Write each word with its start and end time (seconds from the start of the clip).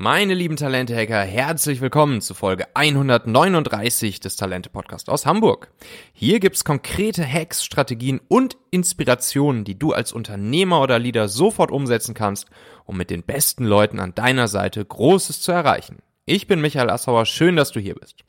Meine 0.00 0.34
lieben 0.34 0.54
Talente-Hacker, 0.54 1.22
herzlich 1.22 1.80
willkommen 1.80 2.20
zu 2.20 2.32
Folge 2.32 2.68
139 2.74 4.20
des 4.20 4.36
Talente-Podcast 4.36 5.10
aus 5.10 5.26
Hamburg. 5.26 5.72
Hier 6.12 6.38
gibt's 6.38 6.64
konkrete 6.64 7.26
Hacks, 7.26 7.64
Strategien 7.64 8.20
und 8.28 8.56
Inspirationen, 8.70 9.64
die 9.64 9.76
du 9.76 9.92
als 9.92 10.12
Unternehmer 10.12 10.82
oder 10.82 11.00
Leader 11.00 11.26
sofort 11.26 11.72
umsetzen 11.72 12.14
kannst, 12.14 12.46
um 12.84 12.96
mit 12.96 13.10
den 13.10 13.24
besten 13.24 13.64
Leuten 13.64 13.98
an 13.98 14.14
deiner 14.14 14.46
Seite 14.46 14.84
Großes 14.84 15.40
zu 15.40 15.50
erreichen. 15.50 15.98
Ich 16.30 16.46
bin 16.46 16.60
Michael 16.60 16.90
Assauer, 16.90 17.24
schön, 17.24 17.56
dass 17.56 17.72
du 17.72 17.80
hier 17.80 17.94
bist. 17.94 18.22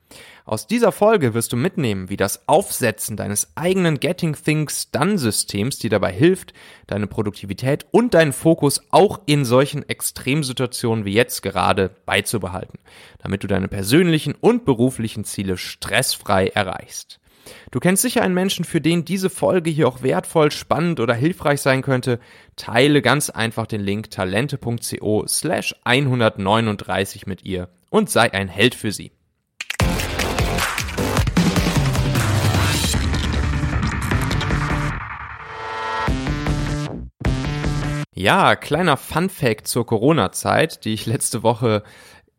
Aus 0.45 0.67
dieser 0.67 0.93
Folge 0.93 1.33
wirst 1.33 1.51
du 1.51 1.57
mitnehmen, 1.57 2.09
wie 2.09 2.15
das 2.15 2.47
Aufsetzen 2.47 3.17
deines 3.17 3.51
eigenen 3.57 3.99
Getting 3.99 4.37
Things 4.41 4.89
Done 4.89 5.17
Systems 5.17 5.79
dir 5.79 5.89
dabei 5.89 6.13
hilft, 6.13 6.53
deine 6.87 7.07
Produktivität 7.07 7.87
und 7.91 8.13
deinen 8.13 8.31
Fokus 8.31 8.81
auch 8.91 9.19
in 9.25 9.43
solchen 9.43 9.83
Extremsituationen 9.89 11.03
wie 11.03 11.11
jetzt 11.11 11.41
gerade 11.41 11.91
beizubehalten, 12.05 12.79
damit 13.17 13.43
du 13.43 13.47
deine 13.47 13.67
persönlichen 13.67 14.33
und 14.33 14.63
beruflichen 14.63 15.25
Ziele 15.25 15.57
stressfrei 15.57 16.47
erreichst. 16.47 17.19
Du 17.69 17.81
kennst 17.81 18.03
sicher 18.03 18.21
einen 18.21 18.33
Menschen, 18.33 18.63
für 18.63 18.79
den 18.79 19.03
diese 19.03 19.29
Folge 19.29 19.71
hier 19.71 19.89
auch 19.89 20.03
wertvoll, 20.03 20.51
spannend 20.51 21.01
oder 21.01 21.15
hilfreich 21.15 21.59
sein 21.59 21.81
könnte. 21.81 22.21
Teile 22.55 23.01
ganz 23.01 23.29
einfach 23.29 23.67
den 23.67 23.81
Link 23.81 24.09
talente.co 24.09 25.25
slash 25.27 25.75
139 25.83 27.27
mit 27.27 27.43
ihr 27.43 27.67
und 27.89 28.09
sei 28.09 28.33
ein 28.33 28.47
Held 28.47 28.75
für 28.75 28.91
sie. 28.91 29.11
Ja, 38.13 38.57
kleiner 38.57 38.97
Fun 38.97 39.29
Fact 39.29 39.65
zur 39.65 39.85
Corona-Zeit, 39.85 40.83
die 40.83 40.93
ich 40.93 41.05
letzte 41.05 41.41
Woche 41.41 41.83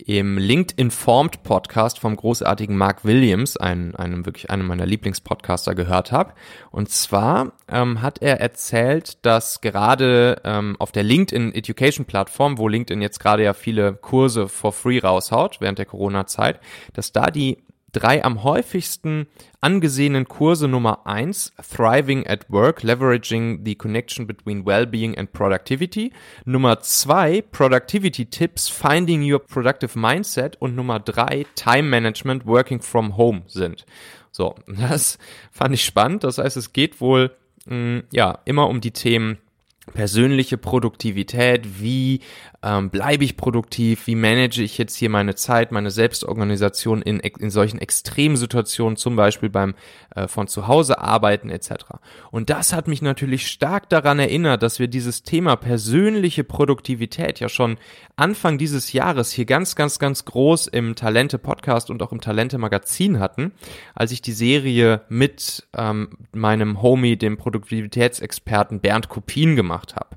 im 0.07 0.39
LinkedIn 0.39 0.91
Formed 0.91 1.43
Podcast 1.43 1.99
vom 1.99 2.17
großartigen 2.17 2.77
Mark 2.77 3.05
Williams, 3.05 3.57
einem, 3.57 3.95
einem 3.97 4.27
wirklich 4.27 4.51
einem 4.51 4.67
meiner 4.67 4.87
Lieblingspodcaster, 4.87 5.75
gehört 5.75 6.13
habe. 6.13 6.33
Und 6.71 6.89
zwar 6.91 7.53
ähm, 7.69 8.03
hat 8.03 8.23
er 8.23 8.41
erzählt, 8.41 9.25
dass 9.25 9.61
gerade 9.61 10.41
ähm, 10.45 10.77
auf 10.79 10.93
der 10.93 11.03
LinkedIn 11.03 11.55
Education 11.55 12.07
Plattform, 12.07 12.59
wo 12.59 12.69
LinkedIn 12.69 13.03
jetzt 13.03 13.21
gerade 13.21 13.45
ja 13.45 13.53
viele 13.53 13.95
Kurse 13.95 14.49
for 14.49 14.73
free 14.73 14.99
raushaut 14.99 15.61
während 15.61 15.79
der 15.79 15.87
Corona-Zeit, 15.87 16.61
dass 16.95 17.13
da 17.13 17.31
die 17.31 17.59
drei 17.93 18.25
am 18.25 18.43
häufigsten 18.43 19.27
angesehenen 19.61 20.27
Kurse 20.27 20.69
Nummer 20.69 21.07
eins 21.07 21.53
Thriving 21.63 22.27
at 22.27 22.51
Work, 22.51 22.83
Leveraging 22.83 23.65
the 23.65 23.75
Connection 23.75 24.27
Between 24.27 24.65
Wellbeing 24.65 25.17
and 25.17 25.33
Productivity. 25.33 26.13
Nummer 26.45 26.81
zwei 26.81 27.43
Productivity 27.43 28.27
Tips, 28.27 28.69
Finding 28.69 29.23
Your 29.23 29.41
Productive 29.41 29.99
Mindset. 29.99 30.57
Und 30.61 30.75
Nummer 30.75 31.01
drei 31.01 31.47
Time 31.55 31.89
Management, 31.89 32.47
Working 32.47 32.81
from 32.81 33.17
Home 33.17 33.43
sind. 33.47 33.85
So, 34.31 34.55
das 34.67 35.19
fand 35.51 35.75
ich 35.75 35.85
spannend. 35.85 36.25
Das 36.25 36.39
heißt, 36.39 36.57
es 36.57 36.73
geht 36.73 37.01
wohl, 37.01 37.37
mh, 37.67 37.75
mm, 37.75 38.03
ja, 38.13 38.39
immer 38.45 38.69
um 38.69 38.81
die 38.81 38.93
Themen 38.93 39.39
persönliche 39.91 40.57
Produktivität, 40.57 41.81
wie 41.81 42.21
ähm, 42.63 42.91
bleibe 42.91 43.25
ich 43.25 43.37
produktiv, 43.37 44.07
wie 44.07 44.15
manage 44.15 44.63
ich 44.63 44.77
jetzt 44.77 44.97
hier 44.97 45.09
meine 45.09 45.35
Zeit, 45.35 45.73
meine 45.73 45.91
Selbstorganisation 45.91 47.01
in, 47.01 47.21
in 47.21 47.51
solchen 47.51 47.79
Extremsituationen, 47.79 48.97
zum 48.97 49.17
Beispiel 49.17 49.49
beim 49.49 49.75
äh, 50.15 50.29
von 50.29 50.47
zu 50.47 50.69
Hause 50.69 50.99
arbeiten 50.99 51.49
etc. 51.49 51.71
Und 52.31 52.51
das 52.51 52.75
hat 52.75 52.87
mich 52.87 53.01
natürlich 53.01 53.47
stark 53.47 53.89
daran 53.89 54.19
erinnert, 54.19 54.63
dass 54.63 54.79
wir 54.79 54.89
dieses 54.89 55.23
Thema 55.23 55.57
persönliche 55.57 56.45
Produktivität 56.45 57.41
ja 57.41 57.49
schon 57.49 57.79
Anfang 58.17 58.59
dieses 58.59 58.93
Jahres 58.93 59.33
hier 59.33 59.47
ganz, 59.47 59.75
ganz, 59.75 59.99
ganz 59.99 60.27
groß 60.27 60.67
im 60.67 60.95
Talente 60.95 61.39
Podcast 61.39 61.89
und 61.89 62.03
auch 62.03 62.13
im 62.13 62.21
Talente 62.21 62.59
Magazin 62.59 63.21
hatten, 63.21 63.53
als 63.95 64.13
ich 64.13 64.21
die 64.21 64.33
Serie 64.33 65.01
mit 65.09 65.67
ähm, 65.75 66.11
meinem 66.33 66.83
Homie, 66.83 67.17
dem 67.17 67.39
Produktivitätsexperten 67.39 68.81
Bernd 68.81 69.09
Kopien 69.09 69.57
gemacht 69.57 69.80
habe. 69.97 70.17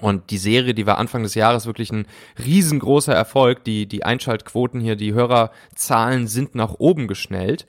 Und 0.00 0.30
die 0.30 0.38
Serie, 0.38 0.74
die 0.74 0.86
war 0.86 0.98
Anfang 0.98 1.22
des 1.22 1.34
Jahres 1.34 1.66
wirklich 1.66 1.90
ein 1.90 2.06
riesengroßer 2.44 3.14
Erfolg. 3.14 3.64
Die, 3.64 3.86
die 3.86 4.04
Einschaltquoten 4.04 4.80
hier, 4.80 4.96
die 4.96 5.14
Hörerzahlen 5.14 6.26
sind 6.26 6.54
nach 6.54 6.74
oben 6.78 7.08
geschnellt. 7.08 7.66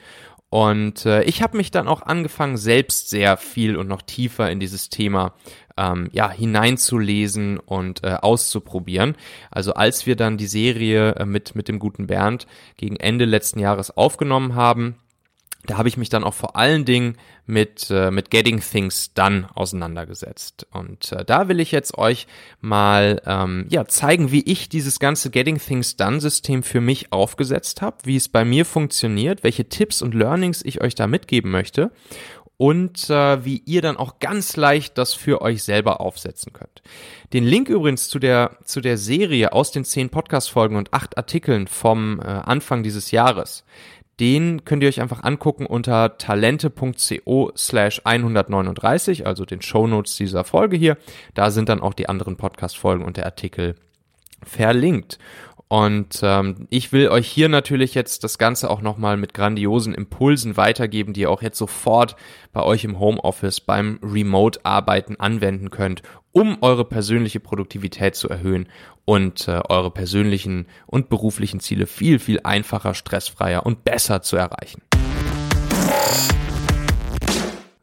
Und 0.50 1.06
äh, 1.06 1.24
ich 1.24 1.42
habe 1.42 1.58
mich 1.58 1.72
dann 1.72 1.88
auch 1.88 2.02
angefangen, 2.02 2.58
selbst 2.58 3.10
sehr 3.10 3.38
viel 3.38 3.76
und 3.76 3.88
noch 3.88 4.02
tiefer 4.02 4.50
in 4.50 4.60
dieses 4.60 4.90
Thema 4.90 5.34
ähm, 5.78 6.10
ja, 6.14 6.30
hineinzulesen 6.30 7.60
und 7.60 8.04
äh, 8.04 8.18
auszuprobieren. 8.22 9.16
Also 9.52 9.74
als 9.74 10.06
wir 10.06 10.16
dann 10.16 10.38
die 10.38 10.48
Serie 10.48 11.16
äh, 11.16 11.26
mit, 11.26 11.56
mit 11.56 11.68
dem 11.68 11.80
guten 11.80 12.08
Bernd 12.08 12.48
gegen 12.78 12.96
Ende 12.96 13.26
letzten 13.26 13.60
Jahres 13.60 13.96
aufgenommen 13.96 14.56
haben, 14.56 14.96
da 15.68 15.78
habe 15.78 15.90
ich 15.90 15.98
mich 15.98 16.10
dann 16.10 16.24
auch 16.24 16.34
vor 16.34 16.56
allen 16.56 16.86
Dingen 16.86 17.18
mit, 17.46 17.90
äh, 17.92 18.10
mit 18.10 18.32
Getting 18.32 18.60
Things 18.60 19.14
Done 19.14 19.48
auseinandergesetzt. 19.54 20.66
Und 20.72 21.12
äh, 21.12 21.24
da 21.24 21.48
will 21.48 21.60
ich 21.60 21.72
jetzt 21.72 21.98
euch 21.98 22.28
mal 22.60 23.22
ähm, 23.26 23.68
ja, 23.70 23.86
zeigen, 23.86 24.32
wie 24.32 24.42
ich 24.42 24.70
dieses 24.70 25.00
ganze 25.00 25.30
Getting 25.30 25.60
Things 25.60 25.96
Done 25.96 26.20
System 26.20 26.64
für 26.64 26.82
mich 26.82 27.12
aufgesetzt 27.12 27.82
habe, 27.82 27.98
wie 28.04 28.16
es 28.16 28.30
bei 28.30 28.44
mir 28.44 28.66
funktioniert, 28.66 29.44
welche 29.44 29.70
Tipps 29.70 30.02
und 30.02 30.14
Learnings 30.14 30.64
ich 30.64 30.82
euch 30.82 30.96
da 30.96 31.06
mitgeben 31.06 31.52
möchte 31.52 31.92
und 32.58 33.10
äh, 33.12 33.46
wie 33.46 33.62
ihr 33.66 33.82
dann 33.82 33.98
auch 33.98 34.20
ganz 34.20 34.56
leicht 34.58 34.98
das 34.98 35.14
für 35.14 35.42
euch 35.42 35.64
selber 35.64 36.02
aufsetzen 36.02 36.54
könnt. 36.54 36.82
Den 37.34 37.44
Link 37.44 37.70
übrigens 37.70 38.10
zu 38.10 38.18
der, 38.20 38.58
zu 38.64 38.82
der 38.82 38.98
Serie 38.98 39.54
aus 39.54 39.72
den 39.72 39.86
zehn 39.86 40.10
Podcast-Folgen 40.10 40.76
und 40.76 40.94
acht 40.94 41.18
Artikeln 41.18 41.68
vom 41.68 42.20
äh, 42.20 42.24
Anfang 42.24 42.82
dieses 42.82 43.12
Jahres, 43.12 43.64
den 44.20 44.66
könnt 44.66 44.84
ihr 44.84 44.90
euch 44.90 45.02
einfach 45.02 45.24
angucken 45.24 45.66
unter 45.66 46.18
talente.co 46.18 47.52
slash 47.56 48.02
139, 48.04 49.28
also 49.28 49.46
den 49.46 49.62
Shownotes 49.62 50.16
dieser 50.16 50.44
Folge 50.44 50.78
hier. 50.78 50.98
Da 51.34 51.52
sind 51.52 51.70
dann 51.70 51.82
auch 51.82 51.94
die 51.94 52.10
anderen 52.10 52.36
Podcast-Folgen 52.36 53.06
und 53.06 53.18
der 53.18 53.26
Artikel 53.26 53.76
verlinkt. 54.44 55.20
Und 55.70 56.22
ähm, 56.24 56.68
ich 56.70 56.94
will 56.94 57.10
euch 57.10 57.28
hier 57.28 57.50
natürlich 57.50 57.94
jetzt 57.94 58.24
das 58.24 58.38
Ganze 58.38 58.70
auch 58.70 58.82
nochmal 58.82 59.18
mit 59.18 59.34
grandiosen 59.34 59.94
Impulsen 59.94 60.56
weitergeben, 60.56 61.12
die 61.12 61.22
ihr 61.22 61.30
auch 61.30 61.42
jetzt 61.42 61.58
sofort 61.58 62.16
bei 62.54 62.64
euch 62.64 62.86
im 62.86 63.00
Homeoffice 63.00 63.60
beim 63.60 64.00
Remote-Arbeiten 64.02 65.20
anwenden 65.20 65.70
könnt, 65.70 66.04
um 66.32 66.58
eure 66.62 66.86
persönliche 66.86 67.42
Produktivität 67.42 68.16
zu 68.16 68.30
erhöhen 68.30 68.70
und 69.04 69.50
äh, 69.50 69.62
eure 69.68 69.92
persönlichen 69.92 70.68
und 70.86 71.10
beruflichen 71.10 71.60
Ziele 71.60 71.86
viel, 71.86 72.20
viel 72.20 72.40
einfacher, 72.44 72.94
stressfreier 72.94 73.66
und 73.66 73.84
besser 73.84 74.22
zu 74.22 74.38
erreichen. 74.38 74.82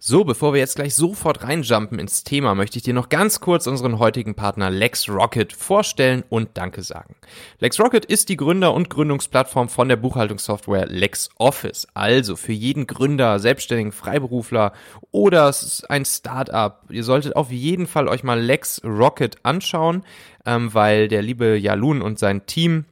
So, 0.06 0.22
bevor 0.22 0.52
wir 0.52 0.60
jetzt 0.60 0.76
gleich 0.76 0.94
sofort 0.94 1.44
reinjumpen 1.44 1.98
ins 1.98 2.24
Thema, 2.24 2.54
möchte 2.54 2.76
ich 2.76 2.82
dir 2.82 2.92
noch 2.92 3.08
ganz 3.08 3.40
kurz 3.40 3.66
unseren 3.66 3.98
heutigen 3.98 4.34
Partner 4.34 4.68
LexRocket 4.68 5.54
vorstellen 5.54 6.24
und 6.28 6.50
Danke 6.58 6.82
sagen. 6.82 7.14
LexRocket 7.60 8.04
ist 8.04 8.28
die 8.28 8.36
Gründer- 8.36 8.74
und 8.74 8.90
Gründungsplattform 8.90 9.70
von 9.70 9.88
der 9.88 9.96
Buchhaltungssoftware 9.96 10.88
LexOffice. 10.88 11.88
Also 11.94 12.36
für 12.36 12.52
jeden 12.52 12.86
Gründer, 12.86 13.38
Selbstständigen, 13.38 13.92
Freiberufler 13.92 14.74
oder 15.10 15.54
ein 15.88 16.04
Startup. 16.04 16.82
Ihr 16.90 17.02
solltet 17.02 17.34
auf 17.34 17.50
jeden 17.50 17.86
Fall 17.86 18.06
euch 18.06 18.24
mal 18.24 18.38
LexRocket 18.38 19.38
anschauen, 19.42 20.04
ähm, 20.44 20.74
weil 20.74 21.08
der 21.08 21.22
liebe 21.22 21.56
Jalun 21.56 22.02
und 22.02 22.18
sein 22.18 22.44
Team 22.44 22.84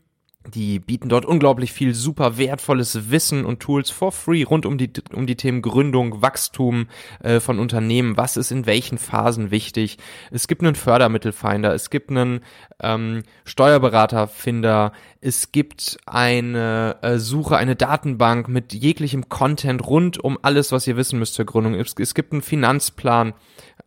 die 0.47 0.81
bieten 0.81 1.09
dort 1.09 1.25
unglaublich 1.25 1.73
viel 1.73 1.95
super 1.95 2.37
wertvolles 2.37 3.11
Wissen 3.11 3.45
und 3.45 3.61
Tools 3.61 3.91
for 3.91 4.13
free 4.13 4.43
rund 4.43 4.67
um 4.67 4.77
die, 4.77 4.91
um 5.13 5.27
die 5.27 5.37
Themen 5.37 5.63
Gründung, 5.63 6.21
Wachstum 6.21 6.89
äh, 7.21 7.41
von 7.41 7.59
Unternehmen, 7.59 8.17
was 8.17 8.37
ist 8.37 8.51
in 8.51 8.67
welchen 8.67 8.99
Phasen 8.99 9.51
wichtig. 9.51 9.99
Es 10.31 10.49
gibt 10.49 10.63
einen 10.63 10.75
Fördermittelfinder, 10.75 11.73
es 11.75 11.91
gibt 11.91 12.11
einen 12.11 12.41
ähm, 12.81 13.23
Steuerberaterfinder, 13.45 14.93
es 15.21 15.53
gibt 15.53 15.99
eine 16.07 16.97
äh, 17.03 17.19
Suche, 17.19 17.57
eine 17.57 17.77
Datenbank 17.77 18.49
mit 18.49 18.73
jeglichem 18.73 19.29
Content 19.29 19.87
rund 19.87 20.19
um 20.19 20.39
alles, 20.43 20.73
was 20.73 20.87
ihr 20.87 20.97
wissen 20.97 21.19
müsst 21.19 21.35
zur 21.35 21.45
Gründung. 21.45 21.75
Es, 21.75 21.95
es 21.99 22.15
gibt 22.15 22.33
einen 22.33 22.43
Finanzplan 22.43 23.35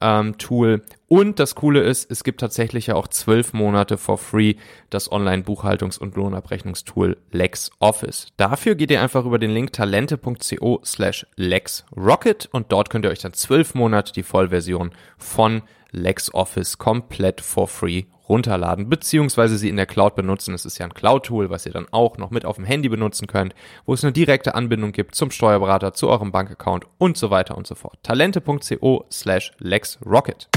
ähm, 0.02 0.38
Tool. 0.38 0.82
Und 1.08 1.40
das 1.40 1.56
Coole 1.56 1.82
ist, 1.82 2.10
es 2.12 2.24
gibt 2.24 2.40
tatsächlich 2.40 2.88
ja 2.88 2.96
auch 2.96 3.08
zwölf 3.08 3.54
Monate 3.54 3.98
for 3.98 4.18
free 4.18 4.56
das 4.90 5.12
Online-Buchhaltungs- 5.12 6.00
und 6.00 6.16
Lohnabrechnungstool 6.16 7.18
LexOffice. 7.32 8.28
Dafür 8.38 8.76
geht 8.76 8.92
ihr 8.92 9.02
einfach 9.02 9.26
über 9.26 9.40
den 9.40 9.52
Link 9.52 9.74
talente.co 9.74 10.82
slash 10.84 11.26
LexRocket 11.36 12.50
und 12.52 12.72
dort 12.72 12.90
könnt 12.90 13.06
ihr 13.06 13.12
euch 13.12 13.22
dann 13.22 13.34
zwölf 13.34 13.76
Monate 13.76 14.14
die 14.14 14.24
Vollversion 14.24 14.92
von 15.18 15.62
LexOffice 15.92 16.78
komplett 16.78 17.42
for 17.42 17.68
free 17.68 18.04
runterladen, 18.28 18.90
beziehungsweise 18.90 19.58
sie 19.58 19.70
in 19.70 19.78
der 19.78 19.86
Cloud 19.86 20.16
benutzen. 20.16 20.54
Es 20.54 20.66
ist 20.66 20.78
ja 20.78 20.86
ein 20.86 20.94
Cloud-Tool, 20.94 21.50
was 21.50 21.66
ihr 21.66 21.72
dann 21.72 21.88
auch 21.92 22.18
noch 22.18 22.32
mit 22.32 22.46
auf 22.46 22.56
dem 22.56 22.66
Handy 22.66 22.90
benutzen 22.90 23.28
könnt, 23.28 23.56
wo 23.86 23.94
es 23.94 24.04
eine 24.04 24.14
direkte 24.14 24.56
Anbindung 24.56 24.92
gibt 24.92 25.16
zum 25.16 25.32
Steuerberater, 25.32 25.94
zu 25.94 26.10
eurem 26.10 26.32
Bankaccount 26.32 26.86
und 26.98 27.18
so 27.18 27.30
weiter 27.30 27.58
und 27.58 27.68
so 27.68 27.76
fort. 27.76 27.98
Talente.co 28.04 29.06
slash 29.12 29.52
LexRocket. 29.60 30.50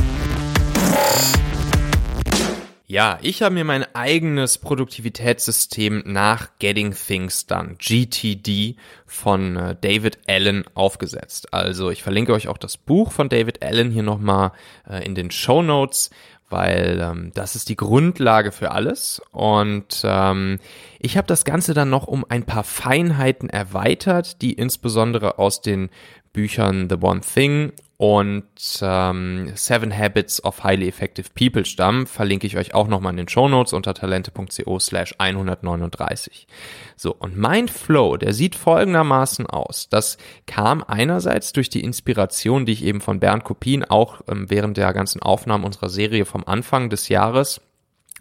Ja, 2.90 3.18
ich 3.20 3.42
habe 3.42 3.54
mir 3.54 3.64
mein 3.64 3.84
eigenes 3.94 4.56
Produktivitätssystem 4.56 6.04
nach 6.06 6.48
Getting 6.58 6.94
Things 6.94 7.44
Done, 7.44 7.76
GTD, 7.78 8.76
von 9.04 9.56
äh, 9.56 9.76
David 9.78 10.20
Allen 10.26 10.64
aufgesetzt. 10.72 11.52
Also 11.52 11.90
ich 11.90 12.02
verlinke 12.02 12.32
euch 12.32 12.48
auch 12.48 12.56
das 12.56 12.78
Buch 12.78 13.12
von 13.12 13.28
David 13.28 13.62
Allen 13.62 13.90
hier 13.90 14.02
nochmal 14.02 14.52
äh, 14.88 15.04
in 15.04 15.14
den 15.14 15.30
Show 15.30 15.60
Notes, 15.60 16.08
weil 16.50 17.00
ähm, 17.00 17.30
das 17.34 17.56
ist 17.56 17.68
die 17.68 17.76
Grundlage 17.76 18.52
für 18.52 18.70
alles. 18.70 19.20
Und 19.32 20.02
ähm, 20.04 20.58
ich 20.98 21.16
habe 21.16 21.26
das 21.26 21.44
Ganze 21.44 21.74
dann 21.74 21.90
noch 21.90 22.06
um 22.06 22.24
ein 22.28 22.44
paar 22.44 22.64
Feinheiten 22.64 23.50
erweitert, 23.50 24.42
die 24.42 24.52
insbesondere 24.52 25.38
aus 25.38 25.60
den 25.60 25.90
Büchern 26.32 26.88
The 26.88 26.96
One 27.00 27.20
Thing 27.20 27.72
und 27.98 28.44
ähm, 28.80 29.50
Seven 29.56 29.92
Habits 29.92 30.42
of 30.44 30.62
Highly 30.62 30.86
Effective 30.86 31.30
People 31.34 31.64
stammen, 31.64 32.06
verlinke 32.06 32.46
ich 32.46 32.56
euch 32.56 32.72
auch 32.72 32.86
nochmal 32.86 33.10
in 33.10 33.16
den 33.16 33.28
Show 33.28 33.48
Notes 33.48 33.72
unter 33.72 33.92
talente.co 33.92 34.78
slash 34.78 35.16
139. 35.18 36.46
So, 36.94 37.12
und 37.12 37.36
mein 37.36 37.66
Flow, 37.66 38.16
der 38.16 38.34
sieht 38.34 38.54
folgendermaßen 38.54 39.48
aus. 39.48 39.88
Das 39.88 40.16
kam 40.46 40.84
einerseits 40.84 41.52
durch 41.52 41.70
die 41.70 41.82
Inspiration, 41.82 42.66
die 42.66 42.72
ich 42.72 42.84
eben 42.84 43.00
von 43.00 43.18
Bernd 43.18 43.42
Kopien 43.42 43.84
auch 43.84 44.20
ähm, 44.28 44.48
während 44.48 44.76
der 44.76 44.92
ganzen 44.92 45.20
Aufnahmen 45.20 45.64
unserer 45.64 45.88
Serie 45.88 46.24
vom 46.24 46.44
Anfang 46.46 46.90
des 46.90 47.08
Jahres 47.08 47.60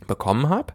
bekommen 0.05 0.49
habe. 0.49 0.73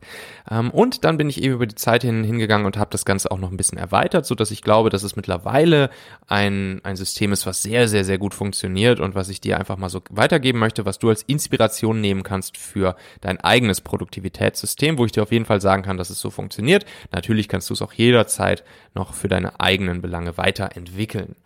Ähm, 0.51 0.71
und 0.71 1.05
dann 1.05 1.17
bin 1.17 1.29
ich 1.29 1.43
eben 1.43 1.55
über 1.55 1.67
die 1.67 1.75
Zeit 1.75 2.03
hin, 2.03 2.25
hingegangen 2.25 2.67
und 2.67 2.77
habe 2.77 2.91
das 2.91 3.05
Ganze 3.05 3.31
auch 3.31 3.39
noch 3.39 3.51
ein 3.51 3.57
bisschen 3.57 3.79
erweitert, 3.79 4.27
so 4.27 4.35
dass 4.35 4.51
ich 4.51 4.63
glaube, 4.63 4.91
dass 4.91 5.03
es 5.03 5.15
mittlerweile 5.15 5.91
ein, 6.27 6.81
ein 6.83 6.97
System 6.97 7.33
ist, 7.33 7.47
was 7.47 7.63
sehr, 7.63 7.89
sehr, 7.89 8.05
sehr 8.05 8.19
gut 8.19 8.35
funktioniert 8.35 8.99
und 9.01 9.15
was 9.15 9.29
ich 9.29 9.41
dir 9.41 9.59
einfach 9.59 9.77
mal 9.77 9.89
so 9.89 10.03
weitergeben 10.11 10.59
möchte, 10.59 10.85
was 10.85 10.99
du 10.99 11.09
als 11.09 11.23
Inspiration 11.23 12.01
nehmen 12.01 12.23
kannst 12.23 12.57
für 12.57 12.97
dein 13.21 13.39
eigenes 13.41 13.81
Produktivitätssystem, 13.81 14.99
wo 14.99 15.05
ich 15.05 15.13
dir 15.13 15.23
auf 15.23 15.33
jeden 15.33 15.47
Fall 15.47 15.61
sagen 15.61 15.83
kann, 15.83 15.97
dass 15.97 16.11
es 16.11 16.21
so 16.21 16.31
funktioniert. 16.31 16.85
Natürlich 17.13 17.49
kannst 17.49 17.71
du 17.71 17.75
es 17.75 17.83
auch 17.83 17.93
jederzeit 17.93 18.65
noch 18.95 19.15
für 19.15 19.29
deine 19.29 19.61
eigenen 19.61 20.03
Belange 20.03 20.37
weiterentwickeln. 20.37 21.37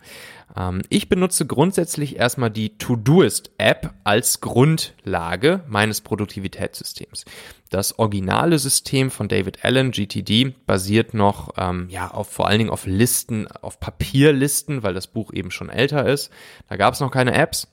Ähm, 0.55 0.81
ich 0.89 1.09
benutze 1.09 1.45
grundsätzlich 1.45 2.17
erstmal 2.17 2.51
die 2.51 2.77
Todoist-App 2.77 3.93
als 4.03 4.41
Grundlage 4.41 5.63
meines 5.67 6.01
Produktivitätssystems. 6.01 7.25
Das 7.69 7.99
originale 7.99 8.59
System 8.59 9.11
von 9.11 9.27
David 9.27 9.65
Allen, 9.65 9.91
GTD, 9.91 10.55
basiert 10.65 11.13
noch 11.13 11.53
ähm, 11.57 11.87
ja 11.89 12.11
auf 12.11 12.29
vor 12.29 12.47
allen 12.47 12.59
Dingen 12.59 12.69
auf 12.69 12.85
Listen, 12.85 13.47
auf 13.47 13.79
Papierlisten, 13.79 14.83
weil 14.83 14.93
das 14.93 15.07
Buch 15.07 15.33
eben 15.33 15.51
schon 15.51 15.69
älter 15.69 16.07
ist. 16.07 16.31
Da 16.69 16.77
gab 16.77 16.93
es 16.93 16.99
noch 17.01 17.11
keine 17.11 17.33
Apps. 17.33 17.67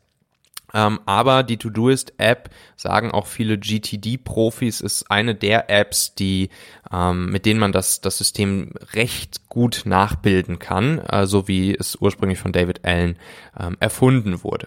Ähm, 0.74 1.00
aber 1.06 1.44
die 1.44 1.56
Todoist-App, 1.56 2.50
sagen 2.76 3.12
auch 3.12 3.26
viele 3.26 3.56
GTD-Profis, 3.58 4.80
ist 4.80 5.10
eine 5.10 5.34
der 5.34 5.70
Apps, 5.70 6.14
die, 6.14 6.50
ähm, 6.92 7.30
mit 7.30 7.46
denen 7.46 7.60
man 7.60 7.72
das, 7.72 8.00
das 8.00 8.18
System 8.18 8.72
recht 8.92 9.48
gut 9.48 9.82
nachbilden 9.84 10.58
kann, 10.58 10.98
äh, 10.98 11.26
so 11.26 11.46
wie 11.46 11.74
es 11.74 11.96
ursprünglich 11.96 12.40
von 12.40 12.52
David 12.52 12.84
Allen 12.84 13.16
ähm, 13.58 13.76
erfunden 13.78 14.42
wurde. 14.42 14.66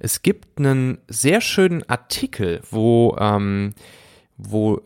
Es 0.00 0.22
gibt 0.22 0.58
einen 0.58 0.98
sehr 1.06 1.42
schönen 1.42 1.88
Artikel, 1.88 2.62
wo, 2.70 3.16
ähm, 3.20 3.74
wo 4.38 4.80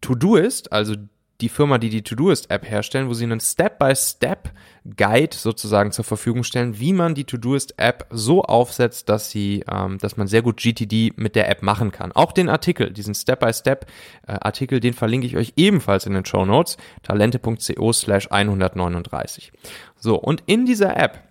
Todoist, 0.00 0.72
also 0.72 0.96
die 1.40 1.48
Firma, 1.48 1.78
die 1.78 1.88
die 1.88 2.02
Todoist-App 2.02 2.68
herstellen, 2.68 3.08
wo 3.08 3.14
sie 3.14 3.24
einen 3.24 3.38
Step-by-Step-Guide 3.38 5.36
sozusagen 5.36 5.92
zur 5.92 6.04
Verfügung 6.04 6.42
stellen, 6.42 6.80
wie 6.80 6.92
man 6.92 7.14
die 7.14 7.24
Todoist-App 7.24 8.06
so 8.10 8.42
aufsetzt, 8.42 9.08
dass 9.08 9.30
sie, 9.30 9.64
ähm, 9.70 9.98
dass 9.98 10.16
man 10.16 10.26
sehr 10.26 10.42
gut 10.42 10.56
GTD 10.56 11.12
mit 11.16 11.36
der 11.36 11.48
App 11.48 11.62
machen 11.62 11.92
kann. 11.92 12.10
Auch 12.10 12.32
den 12.32 12.48
Artikel, 12.48 12.90
diesen 12.90 13.14
Step-by-Step-Artikel, 13.14 14.80
den 14.80 14.94
verlinke 14.94 15.28
ich 15.28 15.36
euch 15.36 15.52
ebenfalls 15.56 16.06
in 16.06 16.14
den 16.14 16.24
Show 16.24 16.44
Notes, 16.44 16.76
talente.co 17.02 17.92
slash 17.92 18.28
139. 18.30 19.52
So, 19.96 20.16
und 20.16 20.42
in 20.46 20.66
dieser 20.66 20.96
App 20.96 21.22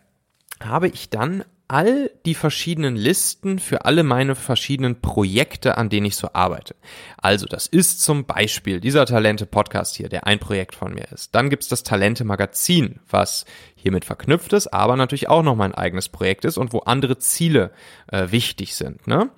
habe 0.62 0.88
ich 0.88 1.10
dann 1.10 1.44
all 1.68 2.12
die 2.26 2.36
verschiedenen 2.36 2.96
Listen 2.96 3.60
für 3.60 3.86
alle 3.86 4.04
meine 4.04 4.36
verschiedenen 4.36 5.02
Projekte, 5.02 5.78
an 5.78 5.90
denen 5.90 6.06
ich 6.06 6.16
so 6.16 6.30
arbeite. 6.34 6.76
Also 7.18 7.46
das 7.46 7.68
ist 7.68 8.02
zum 8.02 8.26
Beispiel 8.26 8.80
dieser 8.80 9.06
Talente-Podcast 9.06 9.96
hier, 9.96 10.08
der 10.08 10.26
ein 10.26 10.40
Projekt 10.40 10.76
von 10.76 10.94
mir 10.94 11.12
ist. 11.12 11.36
Dann 11.36 11.50
gibt's 11.50 11.68
das 11.68 11.84
Talente-Magazin, 11.84 13.00
was 13.10 13.46
hiermit 13.76 14.06
verknüpft 14.06 14.54
ist, 14.54 14.68
aber 14.68 14.96
natürlich 14.96 15.30
auch 15.30 15.44
noch 15.44 15.56
mein 15.56 15.76
eigenes 15.76 16.08
Projekt 16.10 16.46
ist 16.46 16.58
und 16.58 16.72
wo 16.72 16.80
andere 16.80 17.18
Ziele 17.18 17.72
äh, 18.12 18.32
wichtig 18.32 18.76
sind. 18.76 19.06
Ne? 19.06 19.30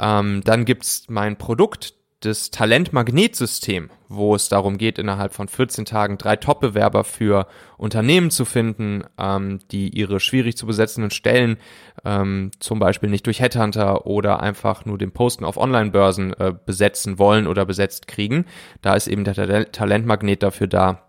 Ähm, 0.00 0.42
dann 0.44 0.64
gibt's 0.64 1.04
mein 1.08 1.36
Produkt, 1.36 1.94
das 2.20 2.50
Talentmagnetsystem, 2.50 3.90
wo 4.08 4.34
es 4.34 4.48
darum 4.48 4.76
geht, 4.76 4.98
innerhalb 4.98 5.32
von 5.32 5.46
14 5.46 5.84
Tagen 5.84 6.18
drei 6.18 6.34
Top-Bewerber 6.34 7.04
für 7.04 7.46
Unternehmen 7.76 8.30
zu 8.30 8.44
finden, 8.44 9.04
ähm, 9.18 9.60
die 9.70 9.96
ihre 9.96 10.18
schwierig 10.18 10.56
zu 10.56 10.66
besetzenden 10.66 11.12
Stellen 11.12 11.58
ähm, 12.04 12.50
zum 12.58 12.80
Beispiel 12.80 13.08
nicht 13.08 13.26
durch 13.26 13.40
Headhunter 13.40 14.06
oder 14.06 14.40
einfach 14.40 14.84
nur 14.84 14.98
den 14.98 15.12
Posten 15.12 15.44
auf 15.44 15.56
Online-Börsen 15.56 16.32
äh, 16.34 16.54
besetzen 16.66 17.18
wollen 17.20 17.46
oder 17.46 17.64
besetzt 17.64 18.08
kriegen. 18.08 18.46
Da 18.82 18.94
ist 18.94 19.06
eben 19.06 19.22
der 19.22 19.70
Talentmagnet 19.70 20.42
dafür 20.42 20.66
da, 20.66 21.04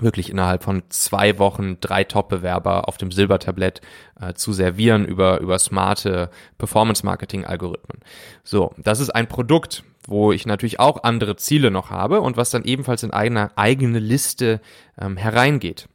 wirklich 0.00 0.30
innerhalb 0.30 0.62
von 0.62 0.82
zwei 0.88 1.38
Wochen 1.38 1.78
drei 1.80 2.04
Top-Bewerber 2.04 2.88
auf 2.88 2.98
dem 2.98 3.10
Silbertablett 3.10 3.80
äh, 4.20 4.32
zu 4.34 4.52
servieren 4.52 5.04
über, 5.04 5.40
über 5.40 5.58
smarte 5.58 6.30
Performance-Marketing-Algorithmen. 6.56 8.00
So, 8.44 8.72
das 8.78 9.00
ist 9.00 9.10
ein 9.10 9.28
Produkt, 9.28 9.82
wo 10.08 10.32
ich 10.32 10.46
natürlich 10.46 10.80
auch 10.80 11.04
andere 11.04 11.36
Ziele 11.36 11.70
noch 11.70 11.90
habe 11.90 12.22
und 12.22 12.36
was 12.36 12.50
dann 12.50 12.64
ebenfalls 12.64 13.02
in 13.02 13.10
eine 13.10 13.56
eigene 13.56 13.98
Liste 13.98 14.60
ähm, 14.98 15.16
hereingeht. 15.16 15.88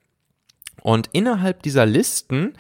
Und 0.82 1.10
innerhalb 1.14 1.64
dieser 1.64 1.86
Listen, 1.86 2.54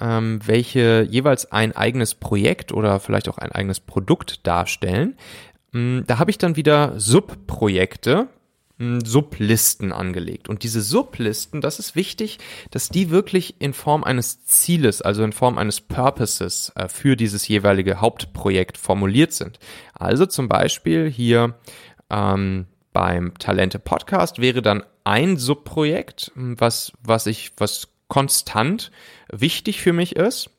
ähm, 0.00 0.40
welche 0.44 1.06
jeweils 1.08 1.52
ein 1.52 1.76
eigenes 1.76 2.14
Projekt 2.14 2.72
oder 2.72 3.00
vielleicht 3.00 3.28
auch 3.28 3.38
ein 3.38 3.52
eigenes 3.52 3.80
Produkt 3.80 4.46
darstellen, 4.46 5.16
ähm, 5.74 6.04
da 6.06 6.18
habe 6.18 6.30
ich 6.30 6.38
dann 6.38 6.56
wieder 6.56 6.98
Subprojekte, 6.98 8.28
Sublisten 8.78 9.92
angelegt. 9.92 10.48
Und 10.48 10.64
diese 10.64 10.82
Sublisten, 10.82 11.60
das 11.60 11.78
ist 11.78 11.94
wichtig, 11.94 12.38
dass 12.72 12.88
die 12.88 13.10
wirklich 13.10 13.60
in 13.60 13.72
Form 13.72 14.02
eines 14.02 14.44
Zieles, 14.44 15.00
also 15.00 15.22
in 15.22 15.32
Form 15.32 15.58
eines 15.58 15.80
Purposes 15.80 16.72
äh, 16.74 16.88
für 16.88 17.16
dieses 17.16 17.46
jeweilige 17.46 18.00
Hauptprojekt 18.00 18.76
formuliert 18.76 19.32
sind. 19.32 19.60
Also 19.94 20.26
zum 20.26 20.48
Beispiel 20.48 21.08
hier 21.08 21.54
ähm, 22.10 22.66
beim 22.92 23.38
Talente 23.38 23.78
Podcast 23.78 24.40
wäre 24.40 24.60
dann 24.60 24.82
ein 25.04 25.36
Subprojekt, 25.36 26.32
was, 26.34 26.92
was 27.02 27.26
ich, 27.26 27.52
was 27.56 27.88
konstant 28.08 28.90
wichtig 29.30 29.80
für 29.80 29.92
mich 29.92 30.16
ist 30.16 30.50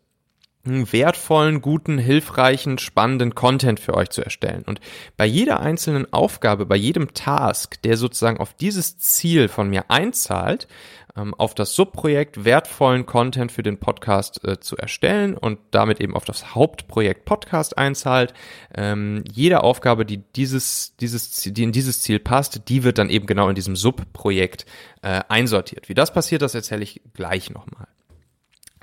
wertvollen, 0.66 1.62
guten, 1.62 1.98
hilfreichen, 1.98 2.78
spannenden 2.78 3.36
Content 3.36 3.80
für 3.80 3.94
euch 3.94 4.10
zu 4.10 4.24
erstellen. 4.24 4.64
Und 4.66 4.80
bei 5.18 5.26
jeder 5.26 5.60
einzelnen 5.60 6.12
Aufgabe, 6.12 6.66
bei 6.66 6.76
jedem 6.76 7.14
Task, 7.14 7.82
der 7.84 7.98
sozusagen 7.98 8.40
auf 8.40 8.54
dieses 8.54 8.98
Ziel 8.98 9.48
von 9.48 9.70
mir 9.70 9.90
einzahlt, 9.90 10.68
ähm, 11.16 11.34
auf 11.34 11.56
das 11.56 11.76
Subprojekt 11.76 12.44
wertvollen 12.44 13.06
Content 13.06 13.52
für 13.52 13.64
den 13.64 13.80
Podcast 13.80 14.44
äh, 14.44 14.60
zu 14.60 14.78
erstellen 14.78 15.38
und 15.38 15.60
damit 15.72 16.02
eben 16.02 16.16
auf 16.16 16.26
das 16.26 16.56
Hauptprojekt 16.56 17.26
Podcast 17.26 17.78
einzahlt. 17.78 18.34
Ähm, 18.74 19.24
jede 19.32 19.64
Aufgabe, 19.64 20.06
die 20.06 20.18
dieses, 20.18 20.96
dieses, 20.98 21.42
die 21.42 21.64
in 21.64 21.72
dieses 21.72 22.02
Ziel 22.02 22.20
passt, 22.20 22.68
die 22.70 22.84
wird 22.84 22.98
dann 22.98 23.10
eben 23.10 23.28
genau 23.28 23.50
in 23.50 23.56
diesem 23.56 23.76
Subprojekt 23.76 24.66
äh, 25.02 25.22
einsortiert. 25.30 25.90
Wie 25.90 25.94
das 25.94 26.14
passiert, 26.14 26.42
das 26.42 26.56
erzähle 26.56 26.84
ich 26.84 27.02
gleich 27.14 27.50
nochmal. 27.50 27.88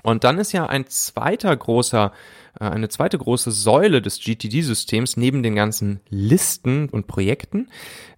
Und 0.03 0.25
dann 0.25 0.37
ist 0.37 0.51
ja 0.51 0.65
ein 0.67 0.85
zweiter 0.87 1.55
großer, 1.55 2.11
äh, 2.59 2.65
eine 2.65 2.89
zweite 2.89 3.17
große 3.17 3.51
Säule 3.51 4.01
des 4.01 4.19
GTD-Systems 4.19 5.17
neben 5.17 5.41
den 5.43 5.55
ganzen 5.55 6.01
Listen 6.09 6.89
und 6.89 7.07
Projekten, 7.07 7.69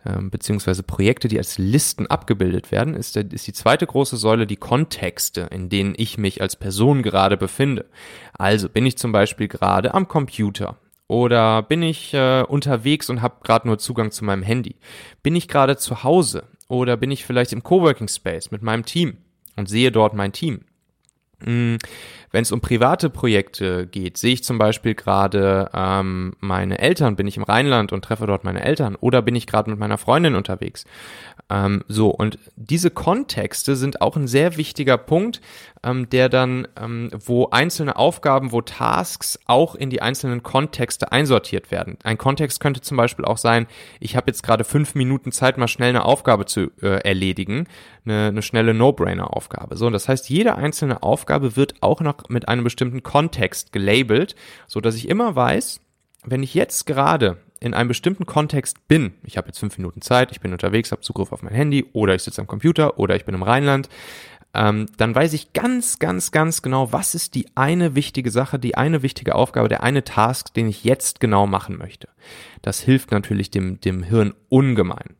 ähm, 0.04 0.32
beziehungsweise 0.32 0.82
Projekte, 0.82 1.28
die 1.28 1.38
als 1.38 1.60
Listen 1.60 2.08
abgebildet 2.08 2.72
werden, 2.72 2.96
ist, 2.96 3.16
der, 3.16 3.32
ist 3.32 3.46
die 3.46 3.54
zweite 3.54 3.86
große 3.86 4.18
Säule 4.18 4.48
die 4.48 4.56
Kontexte, 4.56 5.48
in 5.52 5.70
denen 5.70 5.94
ich 5.96 6.18
mich 6.18 6.42
als 6.42 6.56
Person 6.56 7.04
gerade 7.04 7.38
befinde. 7.38 7.86
Also 8.34 8.68
bin 8.68 8.86
ich 8.88 8.98
zum 8.98 9.12
Beispiel 9.12 9.48
gerade 9.48 9.94
am 9.94 10.08
Computer 10.08 10.78
oder 11.08 11.62
bin 11.62 11.84
ich 11.84 12.16
äh, 12.16 12.42
unterwegs 12.42 13.12
und 13.12 13.22
habe 13.22 13.36
gerade 13.44 13.68
nur 13.68 13.78
Zugang 13.78 14.10
zu 14.10 14.26
meinem 14.26 14.42
Handy? 14.42 14.76
Bin 15.22 15.36
ich 15.36 15.48
gerade 15.48 15.78
zu 15.78 16.04
Hause 16.04 16.48
oder 16.68 16.98
bin 16.98 17.12
ich 17.12 17.26
vielleicht 17.26 17.54
im 17.54 17.62
Coworking 17.62 18.08
Space 18.08 18.50
mit 18.50 18.64
meinem 18.64 18.86
Team 18.86 19.18
und 19.56 19.70
sehe 19.70 19.92
dort 19.92 20.16
mein 20.16 20.32
Team? 20.32 20.62
Mm, 21.46 21.78
wenn 22.32 22.42
es 22.42 22.52
um 22.52 22.60
private 22.60 23.10
Projekte 23.10 23.88
geht, 23.88 24.18
sehe 24.18 24.34
ich 24.34 24.44
zum 24.44 24.58
Beispiel 24.58 24.94
gerade 24.94 25.70
ähm, 25.74 26.34
meine 26.42 26.80
Eltern, 26.80 27.16
bin 27.16 27.28
ich 27.28 27.38
im 27.38 27.44
Rheinland 27.44 27.94
und 27.94 28.04
treffe 28.04 28.28
dort 28.28 28.44
meine 28.44 28.64
Eltern 28.64 28.96
oder 28.96 29.22
bin 29.22 29.36
ich 29.36 29.48
gerade 29.48 29.70
mit 29.70 29.80
meiner 29.80 29.98
Freundin 29.98 30.36
unterwegs. 30.36 30.84
Ähm, 31.50 31.84
so, 31.88 32.10
und 32.10 32.40
diese 32.56 32.90
Kontexte 32.90 33.76
sind 33.76 34.02
auch 34.02 34.18
ein 34.18 34.28
sehr 34.28 34.58
wichtiger 34.58 34.98
Punkt, 34.98 35.40
ähm, 35.86 36.10
der 36.10 36.28
dann, 36.28 36.68
ähm, 36.82 37.12
wo 37.24 37.50
einzelne 37.52 37.96
Aufgaben, 37.96 38.52
wo 38.52 38.62
Tasks 38.62 39.40
auch 39.46 39.76
in 39.76 39.90
die 39.90 40.02
einzelnen 40.02 40.44
Kontexte 40.44 41.12
einsortiert 41.12 41.72
werden. 41.72 41.98
Ein 42.04 42.18
Kontext 42.18 42.60
könnte 42.60 42.82
zum 42.82 42.98
Beispiel 42.98 43.24
auch 43.24 43.38
sein, 43.38 43.68
ich 44.00 44.16
habe 44.16 44.28
jetzt 44.28 44.42
gerade 44.42 44.64
fünf 44.64 44.96
Minuten 44.96 45.32
Zeit, 45.32 45.58
mal 45.58 45.68
schnell 45.68 45.90
eine 45.90 46.04
Aufgabe 46.04 46.46
zu 46.46 46.72
äh, 46.82 47.02
erledigen, 47.08 47.68
eine, 48.06 48.28
eine 48.28 48.42
schnelle 48.42 48.74
No-Brainer-Aufgabe. 48.74 49.78
So, 49.78 49.86
und 49.86 49.94
das 49.94 50.10
heißt, 50.10 50.30
jede 50.30 50.56
einzelne 50.56 51.04
Aufgabe 51.04 51.56
wird 51.56 51.76
auch 51.82 52.02
noch 52.02 52.30
mit 52.30 52.48
einem 52.50 52.64
bestimmten 52.64 53.04
Kontext 53.04 53.72
gelabelt, 53.72 54.36
so 54.68 54.82
dass 54.82 54.96
ich 54.96 55.08
immer 55.08 55.36
weiß, 55.36 55.80
wenn 56.26 56.42
ich 56.42 56.56
jetzt 56.56 56.88
gerade 56.88 57.38
in 57.60 57.74
einem 57.74 57.88
bestimmten 57.88 58.26
Kontext 58.26 58.88
bin, 58.88 59.14
ich 59.24 59.38
habe 59.38 59.48
jetzt 59.48 59.60
fünf 59.60 59.78
Minuten 59.78 60.02
Zeit, 60.02 60.32
ich 60.32 60.42
bin 60.42 60.52
unterwegs, 60.52 60.92
habe 60.92 61.02
Zugriff 61.02 61.32
auf 61.32 61.42
mein 61.42 61.54
Handy 61.54 61.86
oder 61.94 62.14
ich 62.14 62.24
sitze 62.24 62.42
am 62.42 62.48
Computer 62.48 63.00
oder 63.00 63.16
ich 63.16 63.26
bin 63.26 63.34
im 63.34 63.44
Rheinland, 63.44 63.90
ähm, 64.56 64.88
dann 64.98 65.14
weiß 65.14 65.34
ich 65.34 65.54
ganz, 65.54 66.00
ganz, 66.00 66.32
ganz 66.32 66.62
genau, 66.62 66.92
was 66.92 67.16
ist 67.16 67.36
die 67.36 67.48
eine 67.56 67.96
wichtige 67.96 68.32
Sache, 68.32 68.60
die 68.60 68.76
eine 68.76 69.04
wichtige 69.04 69.36
Aufgabe, 69.36 69.70
der 69.70 69.84
eine 69.84 70.04
Task, 70.04 70.54
den 70.54 70.68
ich 70.68 70.84
jetzt 70.84 71.20
genau 71.20 71.48
machen 71.48 71.78
möchte. 71.78 72.08
Das 72.62 72.80
hilft 72.80 73.12
natürlich 73.12 73.52
dem, 73.52 73.80
dem 73.82 74.04
Hirn 74.04 74.34
ungemein. 74.50 75.16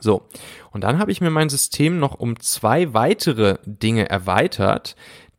So, 0.00 0.26
und 0.70 0.84
dann 0.84 0.98
habe 0.98 1.12
ich 1.12 1.20
mir 1.20 1.30
mein 1.30 1.50
System 1.50 1.98
noch 1.98 2.14
um 2.14 2.40
zwei 2.40 2.94
weitere 2.94 3.58
Dinge 3.64 4.08
erweitert, 4.08 4.96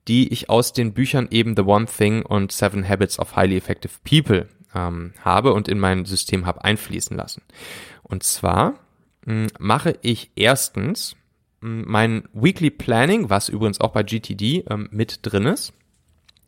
die 0.07 0.31
ich 0.31 0.49
aus 0.49 0.73
den 0.73 0.93
Büchern 0.93 1.27
eben 1.31 1.55
The 1.55 1.63
One 1.63 1.85
Thing 1.85 2.23
und 2.23 2.51
Seven 2.51 2.87
Habits 2.87 3.19
of 3.19 3.35
Highly 3.35 3.57
Effective 3.57 3.93
People 4.03 4.47
ähm, 4.73 5.13
habe 5.23 5.53
und 5.53 5.67
in 5.67 5.79
mein 5.79 6.05
System 6.05 6.45
habe 6.45 6.63
einfließen 6.63 7.17
lassen. 7.17 7.43
Und 8.03 8.23
zwar 8.23 8.73
mh, 9.25 9.33
hm, 9.33 9.47
mache 9.59 9.97
ich 10.01 10.31
erstens 10.35 11.15
mein 11.61 12.23
Weekly 12.33 12.71
Planning, 12.71 13.29
was 13.29 13.49
übrigens 13.49 13.79
auch 13.79 13.91
bei 13.91 14.03
GTD 14.03 14.65
ähm, 14.69 14.89
mit 14.91 15.19
drin 15.21 15.45
ist, 15.45 15.73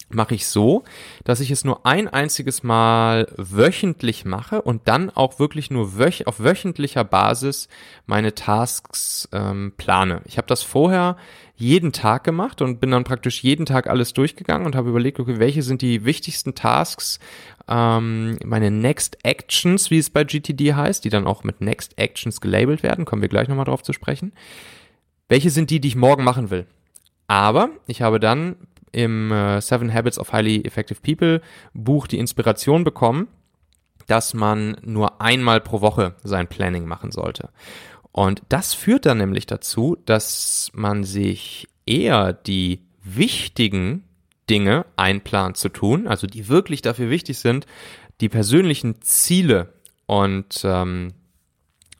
mache 0.09 0.35
ich 0.35 0.47
so, 0.47 0.83
dass 1.23 1.39
ich 1.39 1.51
es 1.51 1.65
nur 1.65 1.85
ein 1.85 2.07
einziges 2.07 2.63
Mal 2.63 3.27
wöchentlich 3.37 4.25
mache 4.25 4.61
und 4.61 4.87
dann 4.87 5.09
auch 5.09 5.39
wirklich 5.39 5.71
nur 5.71 5.97
wöch 5.97 6.27
auf 6.27 6.39
wöchentlicher 6.39 7.03
Basis 7.03 7.67
meine 8.05 8.35
Tasks 8.35 9.27
ähm, 9.31 9.73
plane. 9.77 10.21
Ich 10.25 10.37
habe 10.37 10.47
das 10.47 10.63
vorher 10.63 11.17
jeden 11.55 11.93
Tag 11.93 12.23
gemacht 12.23 12.61
und 12.61 12.79
bin 12.79 12.91
dann 12.91 13.03
praktisch 13.03 13.43
jeden 13.43 13.65
Tag 13.65 13.87
alles 13.87 14.13
durchgegangen 14.13 14.65
und 14.65 14.75
habe 14.75 14.89
überlegt, 14.89 15.19
okay, 15.19 15.39
welche 15.39 15.61
sind 15.61 15.81
die 15.81 16.03
wichtigsten 16.03 16.55
Tasks, 16.55 17.19
ähm, 17.67 18.37
meine 18.43 18.71
Next 18.71 19.17
Actions, 19.23 19.91
wie 19.91 19.99
es 19.99 20.09
bei 20.09 20.23
GTD 20.23 20.73
heißt, 20.73 21.05
die 21.05 21.09
dann 21.09 21.27
auch 21.27 21.43
mit 21.43 21.61
Next 21.61 21.97
Actions 21.97 22.41
gelabelt 22.41 22.83
werden, 22.83 23.05
kommen 23.05 23.21
wir 23.21 23.29
gleich 23.29 23.47
nochmal 23.47 23.65
drauf 23.65 23.83
zu 23.83 23.93
sprechen. 23.93 24.33
Welche 25.33 25.49
sind 25.49 25.71
die, 25.71 25.79
die 25.79 25.87
ich 25.87 25.95
morgen 25.95 26.23
machen 26.23 26.51
will? 26.51 26.67
Aber 27.25 27.71
ich 27.87 28.03
habe 28.03 28.19
dann 28.19 28.55
im 28.91 29.31
äh, 29.31 29.61
Seven 29.61 29.91
Habits 29.91 30.19
of 30.19 30.31
Highly 30.31 30.61
Effective 30.63 30.99
People 31.01 31.41
Buch 31.73 32.05
die 32.05 32.19
Inspiration 32.19 32.83
bekommen, 32.83 33.27
dass 34.05 34.35
man 34.35 34.77
nur 34.83 35.21
einmal 35.21 35.59
pro 35.59 35.81
Woche 35.81 36.13
sein 36.23 36.47
Planning 36.47 36.85
machen 36.85 37.11
sollte. 37.11 37.49
Und 38.11 38.43
das 38.49 38.75
führt 38.75 39.07
dann 39.07 39.17
nämlich 39.17 39.47
dazu, 39.47 39.97
dass 40.05 40.69
man 40.75 41.03
sich 41.03 41.67
eher 41.87 42.33
die 42.33 42.83
wichtigen 43.03 44.03
Dinge 44.51 44.85
einplant 44.97 45.57
zu 45.57 45.69
tun, 45.69 46.07
also 46.07 46.27
die 46.27 46.47
wirklich 46.47 46.83
dafür 46.83 47.09
wichtig 47.09 47.39
sind, 47.39 47.65
die 48.21 48.29
persönlichen 48.29 49.01
Ziele 49.01 49.73
und 50.05 50.61
ähm, 50.63 51.15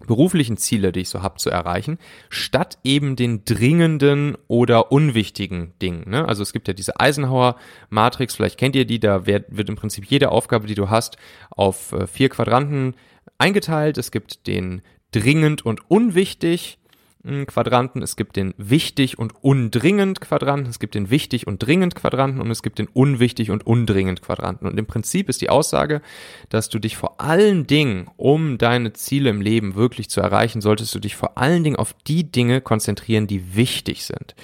beruflichen 0.08 0.58
Ziele, 0.58 0.92
die 0.92 1.02
ich 1.02 1.10
so 1.10 1.22
habe, 1.22 1.38
zu 1.38 1.50
erreichen, 1.50 1.98
statt 2.30 2.78
eben 2.84 3.16
den 3.16 3.46
dringenden 3.46 4.38
oder 4.48 4.92
unwichtigen 4.92 5.74
Dingen. 5.82 6.10
Ne? 6.10 6.28
Also 6.28 6.44
es 6.44 6.54
gibt 6.54 6.68
ja 6.68 6.74
diese 6.74 7.00
Eisenhower-Matrix, 7.00 8.36
vielleicht 8.36 8.58
kennt 8.58 8.76
ihr 8.76 8.86
die, 8.86 9.00
da 9.00 9.26
wird, 9.26 9.46
wird 9.50 9.70
im 9.70 9.76
Prinzip 9.76 10.06
jede 10.06 10.30
Aufgabe, 10.32 10.68
die 10.68 10.76
du 10.76 10.90
hast, 10.90 11.18
auf 11.50 11.92
äh, 11.92 12.08
vier 12.08 12.30
Quadranten 12.30 12.96
eingeteilt. 13.38 13.98
Es 13.98 14.12
gibt 14.12 14.48
den 14.48 14.82
dringend 15.12 15.66
und 15.66 15.90
unwichtig, 15.90 16.80
Quadranten, 17.24 18.02
es 18.02 18.18
gibt 18.18 18.36
den 18.36 18.54
wichtig 18.58 19.18
und 19.18 19.34
undringend 19.42 20.20
Quadranten, 20.20 20.70
es 20.70 20.80
gibt 20.80 20.94
den 20.94 21.10
wichtig 21.10 21.48
und 21.48 21.60
dringend 21.60 21.96
Quadranten 21.96 22.42
und 22.42 22.52
es 22.52 22.62
gibt 22.62 22.80
den 22.80 22.88
unwichtig 22.88 23.50
und 23.50 23.66
undringend 23.66 24.22
Quadranten. 24.22 24.68
Und 24.68 24.78
im 24.78 24.86
Prinzip 24.86 25.30
ist 25.30 25.42
die 25.42 25.50
Aussage, 25.50 26.02
dass 26.50 26.68
du 26.68 26.80
dich 26.80 26.98
vor 26.98 27.22
allen 27.22 27.66
Dingen, 27.66 28.10
um 28.18 28.58
deine 28.58 28.92
Ziele 28.92 29.30
im 29.30 29.40
Leben 29.40 29.76
wirklich 29.76 30.10
zu 30.10 30.20
erreichen, 30.20 30.60
solltest 30.60 30.94
du 30.96 31.00
dich 31.00 31.16
vor 31.16 31.38
allen 31.38 31.64
Dingen 31.64 31.78
auf 31.78 31.94
die 32.08 32.30
Dinge 32.30 32.60
konzentrieren, 32.60 33.26
die 33.26 33.56
wichtig 33.56 34.04
sind. 34.04 34.36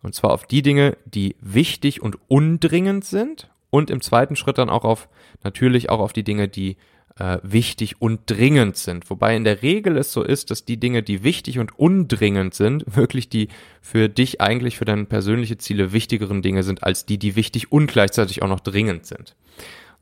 Und 0.00 0.14
zwar 0.14 0.30
auf 0.30 0.46
die 0.46 0.62
Dinge, 0.62 0.96
die 1.04 1.34
wichtig 1.40 2.00
und 2.00 2.16
undringend 2.28 3.04
sind 3.04 3.50
und 3.70 3.90
im 3.90 4.00
zweiten 4.00 4.36
Schritt 4.36 4.58
dann 4.58 4.70
auch 4.70 4.84
auf, 4.84 5.08
natürlich 5.42 5.90
auch 5.90 5.98
auf 5.98 6.12
die 6.12 6.24
Dinge, 6.24 6.46
die 6.46 6.76
äh, 7.18 7.38
wichtig 7.42 8.00
und 8.00 8.20
dringend 8.26 8.76
sind. 8.76 9.10
Wobei 9.10 9.36
in 9.36 9.44
der 9.44 9.62
Regel 9.62 9.96
es 9.96 10.12
so 10.12 10.22
ist, 10.22 10.50
dass 10.50 10.64
die 10.64 10.78
Dinge, 10.78 11.02
die 11.02 11.22
wichtig 11.22 11.58
und 11.58 11.78
undringend 11.78 12.54
sind, 12.54 12.84
wirklich 12.96 13.28
die 13.28 13.48
für 13.80 14.08
dich 14.08 14.40
eigentlich 14.40 14.76
für 14.78 14.84
deine 14.84 15.04
persönliche 15.04 15.58
Ziele 15.58 15.92
wichtigeren 15.92 16.42
Dinge 16.42 16.62
sind, 16.62 16.82
als 16.82 17.06
die, 17.06 17.18
die 17.18 17.36
wichtig 17.36 17.72
und 17.72 17.88
gleichzeitig 17.88 18.42
auch 18.42 18.48
noch 18.48 18.60
dringend 18.60 19.06
sind. 19.06 19.36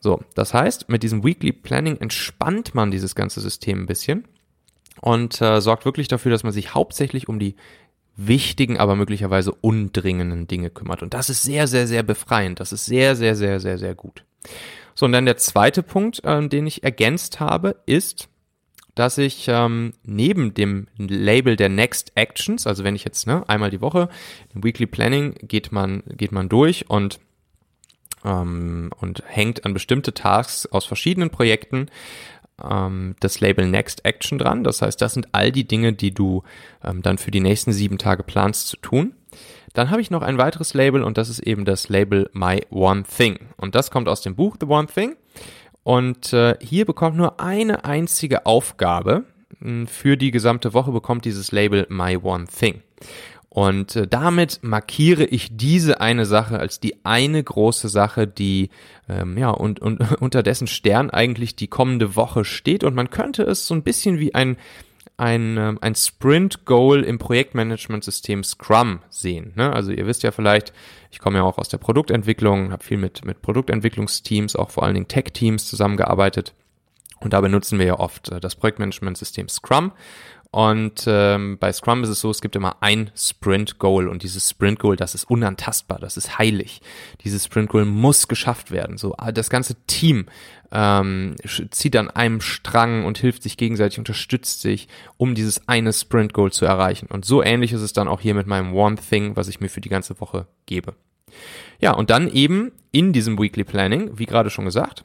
So, 0.00 0.20
das 0.34 0.54
heißt, 0.54 0.88
mit 0.88 1.02
diesem 1.02 1.24
Weekly 1.24 1.52
Planning 1.52 1.96
entspannt 1.96 2.74
man 2.74 2.90
dieses 2.90 3.14
ganze 3.14 3.40
System 3.40 3.82
ein 3.82 3.86
bisschen 3.86 4.24
und 5.00 5.40
äh, 5.40 5.60
sorgt 5.60 5.84
wirklich 5.84 6.08
dafür, 6.08 6.30
dass 6.30 6.44
man 6.44 6.52
sich 6.52 6.74
hauptsächlich 6.74 7.28
um 7.28 7.38
die 7.38 7.56
wichtigen, 8.16 8.78
aber 8.78 8.96
möglicherweise 8.96 9.52
undringenden 9.52 10.46
Dinge 10.46 10.70
kümmert. 10.70 11.02
Und 11.02 11.14
das 11.14 11.30
ist 11.30 11.42
sehr, 11.42 11.66
sehr, 11.68 11.86
sehr 11.86 12.02
befreiend. 12.02 12.60
Das 12.60 12.72
ist 12.72 12.84
sehr, 12.84 13.16
sehr, 13.16 13.36
sehr, 13.36 13.60
sehr, 13.60 13.78
sehr 13.78 13.94
gut. 13.94 14.24
So, 14.98 15.06
und 15.06 15.12
dann 15.12 15.26
der 15.26 15.36
zweite 15.36 15.84
Punkt, 15.84 16.24
äh, 16.24 16.48
den 16.48 16.66
ich 16.66 16.82
ergänzt 16.82 17.38
habe, 17.38 17.76
ist, 17.86 18.28
dass 18.96 19.16
ich 19.16 19.46
ähm, 19.46 19.92
neben 20.02 20.54
dem 20.54 20.88
Label 20.96 21.54
der 21.54 21.68
Next 21.68 22.10
Actions, 22.16 22.66
also 22.66 22.82
wenn 22.82 22.96
ich 22.96 23.04
jetzt 23.04 23.24
ne, 23.28 23.48
einmal 23.48 23.70
die 23.70 23.80
Woche 23.80 24.08
im 24.52 24.64
Weekly 24.64 24.86
Planning 24.86 25.34
geht 25.42 25.70
man 25.70 26.02
geht 26.08 26.32
man 26.32 26.48
durch 26.48 26.90
und 26.90 27.20
ähm, 28.24 28.90
und 28.98 29.22
hängt 29.24 29.64
an 29.64 29.72
bestimmte 29.72 30.14
Tasks 30.14 30.66
aus 30.66 30.84
verschiedenen 30.84 31.30
Projekten 31.30 31.86
ähm, 32.60 33.14
das 33.20 33.38
Label 33.38 33.68
Next 33.68 34.04
Action 34.04 34.36
dran. 34.36 34.64
Das 34.64 34.82
heißt, 34.82 35.00
das 35.00 35.14
sind 35.14 35.28
all 35.30 35.52
die 35.52 35.68
Dinge, 35.68 35.92
die 35.92 36.12
du 36.12 36.42
ähm, 36.82 37.02
dann 37.02 37.18
für 37.18 37.30
die 37.30 37.38
nächsten 37.38 37.70
sieben 37.70 37.98
Tage 37.98 38.24
planst 38.24 38.66
zu 38.66 38.76
tun. 38.78 39.14
Dann 39.78 39.90
habe 39.90 40.00
ich 40.00 40.10
noch 40.10 40.22
ein 40.22 40.38
weiteres 40.38 40.74
Label 40.74 41.04
und 41.04 41.18
das 41.18 41.28
ist 41.28 41.38
eben 41.38 41.64
das 41.64 41.88
Label 41.88 42.28
My 42.32 42.66
One 42.70 43.04
Thing. 43.04 43.38
Und 43.58 43.76
das 43.76 43.92
kommt 43.92 44.08
aus 44.08 44.22
dem 44.22 44.34
Buch 44.34 44.56
The 44.58 44.66
One 44.66 44.88
Thing. 44.88 45.14
Und 45.84 46.32
äh, 46.32 46.56
hier 46.60 46.84
bekommt 46.84 47.16
nur 47.16 47.38
eine 47.38 47.84
einzige 47.84 48.44
Aufgabe 48.44 49.22
hm, 49.60 49.86
für 49.86 50.16
die 50.16 50.32
gesamte 50.32 50.74
Woche 50.74 50.90
bekommt 50.90 51.24
dieses 51.26 51.52
Label 51.52 51.86
My 51.90 52.16
One 52.16 52.46
Thing. 52.46 52.82
Und 53.50 53.94
äh, 53.94 54.08
damit 54.08 54.58
markiere 54.62 55.24
ich 55.24 55.56
diese 55.56 56.00
eine 56.00 56.26
Sache 56.26 56.58
als 56.58 56.80
die 56.80 56.96
eine 57.04 57.40
große 57.40 57.88
Sache, 57.88 58.26
die 58.26 58.70
ähm, 59.08 59.38
ja 59.38 59.50
und, 59.50 59.78
und 59.78 60.00
unter 60.20 60.42
dessen 60.42 60.66
Stern 60.66 61.10
eigentlich 61.10 61.54
die 61.54 61.68
kommende 61.68 62.16
Woche 62.16 62.44
steht. 62.44 62.82
Und 62.82 62.96
man 62.96 63.10
könnte 63.10 63.44
es 63.44 63.68
so 63.68 63.74
ein 63.74 63.84
bisschen 63.84 64.18
wie 64.18 64.34
ein 64.34 64.56
ein, 65.18 65.58
ähm, 65.58 65.78
ein 65.82 65.94
Sprint-Goal 65.94 67.02
im 67.02 67.18
Projektmanagement-System 67.18 68.44
Scrum 68.44 69.00
sehen. 69.10 69.52
Ne? 69.56 69.72
Also 69.72 69.90
ihr 69.90 70.06
wisst 70.06 70.22
ja 70.22 70.30
vielleicht, 70.30 70.72
ich 71.10 71.18
komme 71.18 71.38
ja 71.38 71.44
auch 71.44 71.58
aus 71.58 71.68
der 71.68 71.78
Produktentwicklung, 71.78 72.70
habe 72.72 72.84
viel 72.84 72.98
mit, 72.98 73.24
mit 73.24 73.42
Produktentwicklungsteams, 73.42 74.56
auch 74.56 74.70
vor 74.70 74.84
allen 74.84 74.94
Dingen 74.94 75.08
Tech-Teams 75.08 75.68
zusammengearbeitet. 75.68 76.54
Und 77.20 77.32
da 77.32 77.40
benutzen 77.40 77.80
wir 77.80 77.86
ja 77.86 77.98
oft 77.98 78.30
äh, 78.30 78.40
das 78.40 78.54
Projektmanagement-System 78.54 79.48
Scrum. 79.48 79.92
Und 80.50 81.04
ähm, 81.06 81.58
bei 81.58 81.70
Scrum 81.72 82.02
ist 82.02 82.08
es 82.08 82.20
so, 82.20 82.30
es 82.30 82.40
gibt 82.40 82.56
immer 82.56 82.76
ein 82.80 83.10
Sprint-Goal 83.14 84.08
und 84.08 84.22
dieses 84.22 84.48
Sprint-Goal, 84.48 84.96
das 84.96 85.14
ist 85.14 85.24
unantastbar, 85.24 85.98
das 85.98 86.16
ist 86.16 86.38
heilig. 86.38 86.80
Dieses 87.22 87.44
Sprint-Goal 87.44 87.84
muss 87.84 88.28
geschafft 88.28 88.70
werden. 88.70 88.96
So 88.96 89.14
ah, 89.18 89.30
das 89.30 89.50
ganze 89.50 89.74
Team 89.86 90.24
ähm, 90.72 91.36
zieht 91.70 91.96
an 91.96 92.08
einem 92.08 92.40
Strang 92.40 93.04
und 93.04 93.18
hilft 93.18 93.42
sich 93.42 93.58
gegenseitig, 93.58 93.98
unterstützt 93.98 94.62
sich, 94.62 94.88
um 95.18 95.34
dieses 95.34 95.68
eine 95.68 95.92
Sprint-Goal 95.92 96.50
zu 96.50 96.64
erreichen. 96.64 97.08
Und 97.10 97.26
so 97.26 97.42
ähnlich 97.42 97.74
ist 97.74 97.82
es 97.82 97.92
dann 97.92 98.08
auch 98.08 98.22
hier 98.22 98.34
mit 98.34 98.46
meinem 98.46 98.72
One 98.72 98.96
Thing, 98.96 99.36
was 99.36 99.48
ich 99.48 99.60
mir 99.60 99.68
für 99.68 99.82
die 99.82 99.90
ganze 99.90 100.18
Woche 100.18 100.46
gebe. 100.64 100.94
Ja, 101.78 101.92
und 101.92 102.08
dann 102.08 102.26
eben 102.26 102.72
in 102.90 103.12
diesem 103.12 103.38
Weekly 103.38 103.64
Planning, 103.64 104.18
wie 104.18 104.24
gerade 104.24 104.48
schon 104.48 104.64
gesagt, 104.64 105.04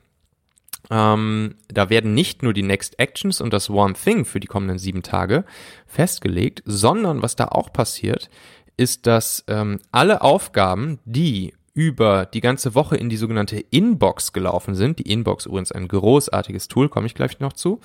ähm, 0.89 1.55
da 1.67 1.89
werden 1.89 2.13
nicht 2.13 2.43
nur 2.43 2.53
die 2.53 2.63
Next 2.63 2.99
Actions 2.99 3.41
und 3.41 3.53
das 3.53 3.69
One 3.69 3.93
Thing 3.93 4.25
für 4.25 4.39
die 4.39 4.47
kommenden 4.47 4.77
sieben 4.77 5.03
Tage 5.03 5.45
festgelegt, 5.87 6.61
sondern 6.65 7.21
was 7.21 7.35
da 7.35 7.47
auch 7.47 7.71
passiert, 7.71 8.29
ist, 8.77 9.07
dass 9.07 9.43
ähm, 9.47 9.79
alle 9.91 10.21
Aufgaben, 10.21 10.99
die 11.05 11.53
über 11.73 12.25
die 12.25 12.41
ganze 12.41 12.75
Woche 12.75 12.95
in 12.97 13.09
die 13.09 13.17
sogenannte 13.17 13.59
Inbox 13.59 14.33
gelaufen 14.33 14.75
sind, 14.75 14.99
die 14.99 15.11
Inbox 15.11 15.45
übrigens 15.45 15.71
ein 15.71 15.87
großartiges 15.87 16.67
Tool, 16.67 16.89
komme 16.89 17.07
ich 17.07 17.15
gleich 17.15 17.39
noch 17.39 17.53
zu, 17.53 17.79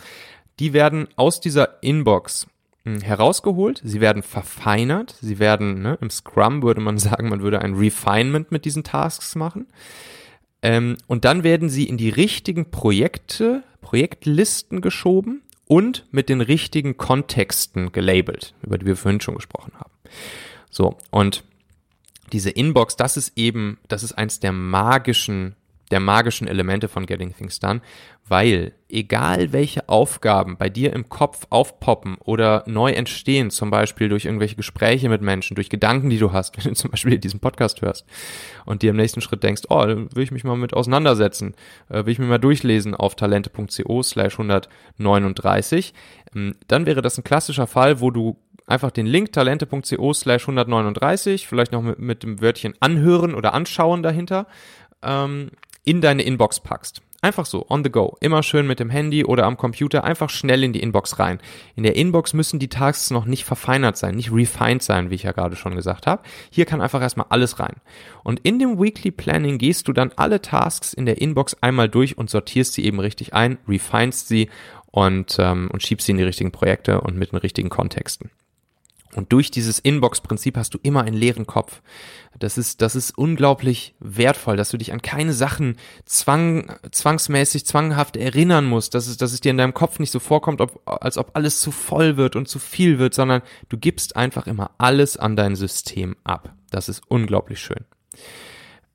die 0.58 0.72
werden 0.72 1.08
aus 1.16 1.40
dieser 1.40 1.82
Inbox 1.82 2.46
hm, 2.84 3.00
herausgeholt, 3.00 3.80
sie 3.84 4.00
werden 4.00 4.22
verfeinert, 4.22 5.16
sie 5.20 5.38
werden, 5.38 5.82
ne, 5.82 5.98
im 6.00 6.10
Scrum 6.10 6.62
würde 6.62 6.80
man 6.80 6.98
sagen, 6.98 7.28
man 7.28 7.42
würde 7.42 7.62
ein 7.62 7.74
Refinement 7.74 8.52
mit 8.52 8.64
diesen 8.64 8.84
Tasks 8.84 9.34
machen. 9.34 9.66
Ähm, 10.62 10.96
und 11.06 11.24
dann 11.24 11.44
werden 11.44 11.68
sie 11.68 11.84
in 11.84 11.96
die 11.96 12.10
richtigen 12.10 12.70
Projekte, 12.70 13.62
Projektlisten 13.80 14.80
geschoben 14.80 15.42
und 15.66 16.06
mit 16.10 16.28
den 16.28 16.40
richtigen 16.40 16.96
Kontexten 16.96 17.92
gelabelt, 17.92 18.54
über 18.62 18.78
die 18.78 18.86
wir 18.86 18.96
vorhin 18.96 19.20
schon 19.20 19.36
gesprochen 19.36 19.72
haben. 19.76 19.92
So, 20.70 20.96
und 21.10 21.44
diese 22.32 22.50
Inbox, 22.50 22.96
das 22.96 23.16
ist 23.16 23.32
eben, 23.36 23.78
das 23.88 24.02
ist 24.02 24.12
eins 24.12 24.40
der 24.40 24.52
magischen, 24.52 25.54
der 25.90 26.00
magischen 26.00 26.48
Elemente 26.48 26.88
von 26.88 27.06
Getting 27.06 27.34
Things 27.34 27.60
Done, 27.60 27.80
weil 28.26 28.72
egal 28.88 29.52
welche 29.52 29.88
Aufgaben 29.88 30.56
bei 30.56 30.68
dir 30.68 30.92
im 30.92 31.08
Kopf 31.08 31.46
aufpoppen 31.50 32.16
oder 32.18 32.64
neu 32.66 32.90
entstehen, 32.90 33.50
zum 33.50 33.70
Beispiel 33.70 34.08
durch 34.08 34.26
irgendwelche 34.26 34.56
Gespräche 34.56 35.08
mit 35.08 35.22
Menschen, 35.22 35.54
durch 35.54 35.70
Gedanken, 35.70 36.10
die 36.10 36.18
du 36.18 36.32
hast, 36.32 36.56
wenn 36.64 36.72
du 36.72 36.74
zum 36.74 36.90
Beispiel 36.90 37.18
diesen 37.18 37.40
Podcast 37.40 37.82
hörst 37.82 38.06
und 38.66 38.82
dir 38.82 38.90
im 38.90 38.96
nächsten 38.96 39.20
Schritt 39.20 39.42
denkst, 39.42 39.62
oh, 39.68 39.86
will 39.86 40.22
ich 40.22 40.30
mich 40.30 40.44
mal 40.44 40.56
mit 40.56 40.74
auseinandersetzen, 40.74 41.54
äh, 41.88 42.04
will 42.04 42.12
ich 42.12 42.18
mir 42.18 42.26
mal 42.26 42.38
durchlesen 42.38 42.94
auf 42.94 43.14
talente.co 43.14 44.02
slash 44.02 44.34
139, 44.38 45.94
ähm, 46.34 46.54
dann 46.66 46.86
wäre 46.86 47.02
das 47.02 47.18
ein 47.18 47.24
klassischer 47.24 47.66
Fall, 47.66 48.00
wo 48.00 48.10
du 48.10 48.36
einfach 48.66 48.90
den 48.90 49.06
Link 49.06 49.32
talente.co 49.32 50.12
slash 50.12 50.42
139, 50.42 51.48
vielleicht 51.48 51.72
noch 51.72 51.82
mit, 51.82 51.98
mit 51.98 52.22
dem 52.22 52.40
Wörtchen 52.42 52.74
anhören 52.80 53.34
oder 53.34 53.54
anschauen 53.54 54.02
dahinter, 54.02 54.46
ähm, 55.02 55.50
in 55.88 56.02
deine 56.02 56.22
Inbox 56.22 56.60
packst. 56.60 57.00
Einfach 57.22 57.46
so, 57.46 57.64
on 57.70 57.82
the 57.82 57.90
go. 57.90 58.16
Immer 58.20 58.42
schön 58.42 58.66
mit 58.66 58.78
dem 58.78 58.90
Handy 58.90 59.24
oder 59.24 59.46
am 59.46 59.56
Computer, 59.56 60.04
einfach 60.04 60.28
schnell 60.28 60.62
in 60.62 60.74
die 60.74 60.82
Inbox 60.82 61.18
rein. 61.18 61.40
In 61.76 61.82
der 61.82 61.96
Inbox 61.96 62.34
müssen 62.34 62.58
die 62.58 62.68
Tasks 62.68 63.10
noch 63.10 63.24
nicht 63.24 63.44
verfeinert 63.44 63.96
sein, 63.96 64.14
nicht 64.14 64.30
refined 64.30 64.82
sein, 64.82 65.08
wie 65.08 65.14
ich 65.14 65.22
ja 65.22 65.32
gerade 65.32 65.56
schon 65.56 65.74
gesagt 65.74 66.06
habe. 66.06 66.22
Hier 66.50 66.66
kann 66.66 66.82
einfach 66.82 67.00
erstmal 67.00 67.28
alles 67.30 67.58
rein. 67.58 67.76
Und 68.22 68.40
in 68.40 68.58
dem 68.58 68.78
Weekly 68.78 69.10
Planning 69.10 69.56
gehst 69.56 69.88
du 69.88 69.94
dann 69.94 70.12
alle 70.14 70.42
Tasks 70.42 70.92
in 70.92 71.06
der 71.06 71.22
Inbox 71.22 71.56
einmal 71.62 71.88
durch 71.88 72.18
und 72.18 72.28
sortierst 72.28 72.74
sie 72.74 72.84
eben 72.84 73.00
richtig 73.00 73.32
ein, 73.32 73.56
refinest 73.66 74.28
sie 74.28 74.50
und, 74.90 75.38
ähm, 75.38 75.70
und 75.72 75.82
schiebst 75.82 76.04
sie 76.04 76.12
in 76.12 76.18
die 76.18 76.24
richtigen 76.24 76.52
Projekte 76.52 77.00
und 77.00 77.16
mit 77.16 77.32
den 77.32 77.38
richtigen 77.38 77.70
Kontexten. 77.70 78.30
Und 79.18 79.32
durch 79.32 79.50
dieses 79.50 79.80
Inbox-Prinzip 79.80 80.56
hast 80.56 80.74
du 80.74 80.78
immer 80.80 81.02
einen 81.02 81.16
leeren 81.16 81.44
Kopf. 81.44 81.82
Das 82.38 82.56
ist, 82.56 82.82
das 82.82 82.94
ist 82.94 83.18
unglaublich 83.18 83.96
wertvoll, 83.98 84.56
dass 84.56 84.70
du 84.70 84.76
dich 84.76 84.92
an 84.92 85.02
keine 85.02 85.32
Sachen 85.32 85.76
zwang, 86.04 86.72
zwangsmäßig, 86.92 87.66
zwanghaft 87.66 88.16
erinnern 88.16 88.64
musst, 88.64 88.94
dass 88.94 89.08
es, 89.08 89.16
dass 89.16 89.32
es 89.32 89.40
dir 89.40 89.50
in 89.50 89.56
deinem 89.56 89.74
Kopf 89.74 89.98
nicht 89.98 90.12
so 90.12 90.20
vorkommt, 90.20 90.60
ob, 90.60 90.80
als 90.86 91.18
ob 91.18 91.32
alles 91.34 91.58
zu 91.58 91.72
voll 91.72 92.16
wird 92.16 92.36
und 92.36 92.46
zu 92.46 92.60
viel 92.60 93.00
wird, 93.00 93.12
sondern 93.12 93.42
du 93.68 93.76
gibst 93.76 94.14
einfach 94.14 94.46
immer 94.46 94.70
alles 94.78 95.16
an 95.16 95.34
dein 95.34 95.56
System 95.56 96.14
ab. 96.22 96.54
Das 96.70 96.88
ist 96.88 97.02
unglaublich 97.08 97.58
schön. 97.58 97.86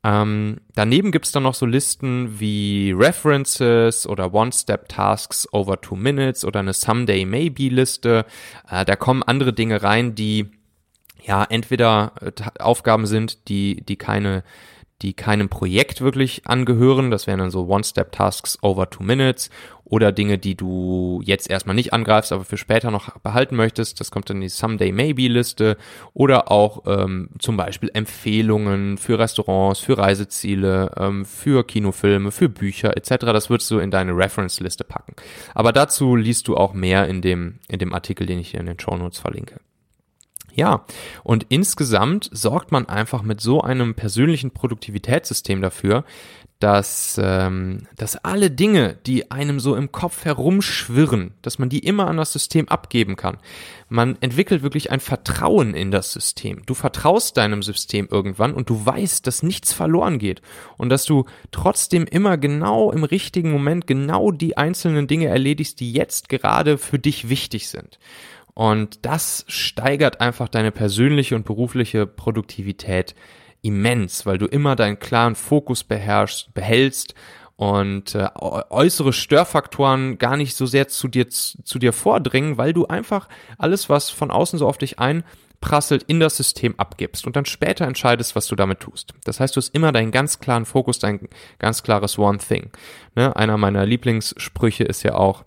Ähm, 0.05 0.57
daneben 0.75 1.11
gibt's 1.11 1.31
dann 1.31 1.43
noch 1.43 1.53
so 1.53 1.65
Listen 1.65 2.39
wie 2.39 2.91
References 2.91 4.05
oder 4.05 4.33
One-Step-Tasks 4.33 5.47
over 5.53 5.79
two 5.79 5.95
minutes 5.95 6.43
oder 6.43 6.59
eine 6.59 6.73
Someday 6.73 7.25
Maybe-Liste. 7.25 8.25
Äh, 8.69 8.85
da 8.85 8.95
kommen 8.97 9.23
andere 9.23 9.53
Dinge 9.53 9.81
rein, 9.81 10.13
die 10.13 10.51
ja 11.23 11.45
entweder 11.45 12.11
äh, 12.21 12.31
Aufgaben 12.59 13.05
sind, 13.05 13.47
die, 13.47 13.81
die 13.81 13.95
keine 13.95 14.43
die 15.01 15.13
keinem 15.13 15.49
Projekt 15.49 16.01
wirklich 16.01 16.43
angehören. 16.45 17.11
Das 17.11 17.27
wären 17.27 17.39
dann 17.39 17.51
so 17.51 17.67
One-Step-Tasks 17.67 18.59
over 18.61 18.89
two 18.89 19.03
minutes 19.03 19.49
oder 19.85 20.11
Dinge, 20.11 20.37
die 20.37 20.55
du 20.55 21.21
jetzt 21.23 21.49
erstmal 21.49 21.75
nicht 21.75 21.93
angreifst, 21.93 22.31
aber 22.31 22.45
für 22.45 22.57
später 22.57 22.89
noch 22.89 23.19
behalten 23.19 23.55
möchtest. 23.55 23.99
Das 23.99 24.11
kommt 24.11 24.29
dann 24.29 24.37
in 24.37 24.41
die 24.41 24.49
Someday 24.49 24.91
Maybe-Liste 24.91 25.77
oder 26.13 26.51
auch 26.51 26.83
ähm, 26.87 27.29
zum 27.39 27.57
Beispiel 27.57 27.91
Empfehlungen 27.93 28.97
für 28.97 29.19
Restaurants, 29.19 29.81
für 29.81 29.97
Reiseziele, 29.97 30.91
ähm, 30.97 31.25
für 31.25 31.65
Kinofilme, 31.65 32.31
für 32.31 32.49
Bücher 32.49 32.95
etc. 32.97 33.25
Das 33.25 33.49
würdest 33.49 33.69
du 33.71 33.79
in 33.79 33.91
deine 33.91 34.15
Reference-Liste 34.15 34.83
packen. 34.83 35.15
Aber 35.53 35.71
dazu 35.71 36.15
liest 36.15 36.47
du 36.47 36.55
auch 36.55 36.73
mehr 36.73 37.07
in 37.07 37.21
dem, 37.21 37.59
in 37.67 37.79
dem 37.79 37.93
Artikel, 37.93 38.25
den 38.25 38.39
ich 38.39 38.51
hier 38.51 38.61
in 38.61 38.65
den 38.65 38.79
Show 38.79 38.95
Notes 38.95 39.19
verlinke. 39.19 39.59
Ja, 40.55 40.85
und 41.23 41.47
insgesamt 41.49 42.29
sorgt 42.31 42.71
man 42.71 42.87
einfach 42.87 43.23
mit 43.23 43.41
so 43.41 43.61
einem 43.61 43.95
persönlichen 43.95 44.51
Produktivitätssystem 44.51 45.61
dafür, 45.61 46.05
dass, 46.59 47.19
ähm, 47.21 47.87
dass 47.97 48.15
alle 48.23 48.49
Dinge, 48.49 48.95
die 49.05 49.31
einem 49.31 49.59
so 49.59 49.75
im 49.75 49.91
Kopf 49.91 50.23
herumschwirren, 50.23 51.33
dass 51.41 51.59
man 51.59 51.67
die 51.69 51.79
immer 51.79 52.07
an 52.07 52.17
das 52.17 52.31
System 52.31 52.69
abgeben 52.69 53.15
kann. 53.15 53.37
Man 53.89 54.15
entwickelt 54.21 54.61
wirklich 54.63 54.91
ein 54.91 54.99
Vertrauen 54.99 55.73
in 55.73 55.91
das 55.91 56.13
System. 56.13 56.61
Du 56.65 56.73
vertraust 56.73 57.35
deinem 57.35 57.63
System 57.63 58.07
irgendwann 58.09 58.53
und 58.53 58.69
du 58.69 58.85
weißt, 58.85 59.25
dass 59.27 59.43
nichts 59.43 59.73
verloren 59.73 60.19
geht 60.19 60.41
und 60.77 60.89
dass 60.89 61.03
du 61.03 61.25
trotzdem 61.51 62.05
immer 62.05 62.37
genau 62.37 62.91
im 62.91 63.03
richtigen 63.03 63.51
Moment 63.51 63.87
genau 63.87 64.31
die 64.31 64.55
einzelnen 64.55 65.07
Dinge 65.07 65.27
erledigst, 65.27 65.79
die 65.79 65.91
jetzt 65.91 66.29
gerade 66.29 66.77
für 66.77 66.99
dich 66.99 67.27
wichtig 67.27 67.67
sind. 67.67 67.99
Und 68.53 69.05
das 69.05 69.45
steigert 69.47 70.21
einfach 70.21 70.47
deine 70.47 70.71
persönliche 70.71 71.35
und 71.35 71.45
berufliche 71.45 72.05
Produktivität 72.05 73.15
immens, 73.61 74.25
weil 74.25 74.37
du 74.37 74.45
immer 74.45 74.75
deinen 74.75 74.99
klaren 74.99 75.35
Fokus 75.35 75.83
beherrschst, 75.83 76.53
behältst 76.53 77.15
und 77.55 78.15
äh, 78.15 78.27
äußere 78.35 79.13
Störfaktoren 79.13 80.17
gar 80.17 80.37
nicht 80.37 80.55
so 80.55 80.65
sehr 80.65 80.87
zu 80.87 81.07
dir 81.07 81.29
zu 81.29 81.79
dir 81.79 81.93
vordringen, 81.93 82.57
weil 82.57 82.73
du 82.73 82.85
einfach 82.85 83.27
alles, 83.57 83.89
was 83.89 84.09
von 84.09 84.31
außen 84.31 84.59
so 84.59 84.67
auf 84.67 84.77
dich 84.77 84.99
einprasselt, 84.99 86.03
in 86.03 86.19
das 86.19 86.35
System 86.35 86.75
abgibst 86.77 87.25
und 87.25 87.35
dann 87.35 87.45
später 87.45 87.85
entscheidest, 87.85 88.35
was 88.35 88.47
du 88.47 88.55
damit 88.55 88.81
tust. 88.81 89.13
Das 89.23 89.39
heißt, 89.39 89.55
du 89.55 89.59
hast 89.59 89.73
immer 89.73 89.91
deinen 89.91 90.11
ganz 90.11 90.39
klaren 90.39 90.65
Fokus, 90.65 90.99
dein 90.99 91.29
ganz 91.57 91.83
klares 91.83 92.17
One 92.19 92.39
Thing. 92.39 92.71
Ne? 93.15 93.35
Einer 93.35 93.57
meiner 93.57 93.85
Lieblingssprüche 93.85 94.83
ist 94.83 95.03
ja 95.03 95.15
auch, 95.15 95.45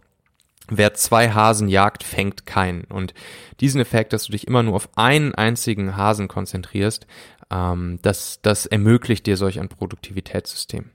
Wer 0.69 0.95
zwei 0.95 1.31
Hasen 1.31 1.69
jagt, 1.69 2.03
fängt 2.03 2.47
keinen. 2.47 2.85
Und 2.85 3.15
diesen 3.61 3.81
Effekt, 3.81 4.13
dass 4.13 4.25
du 4.25 4.33
dich 4.33 4.47
immer 4.47 4.63
nur 4.63 4.75
auf 4.75 4.89
einen 4.97 5.35
einzigen 5.35 5.97
Hasen 5.97 6.29
konzentrierst, 6.29 7.07
ähm, 7.51 7.99
das, 8.03 8.41
das 8.43 8.67
ermöglicht 8.67 9.27
dir 9.27 9.37
solch 9.37 9.61
ein 9.61 9.69
Produktivitätssystem. 9.69 10.91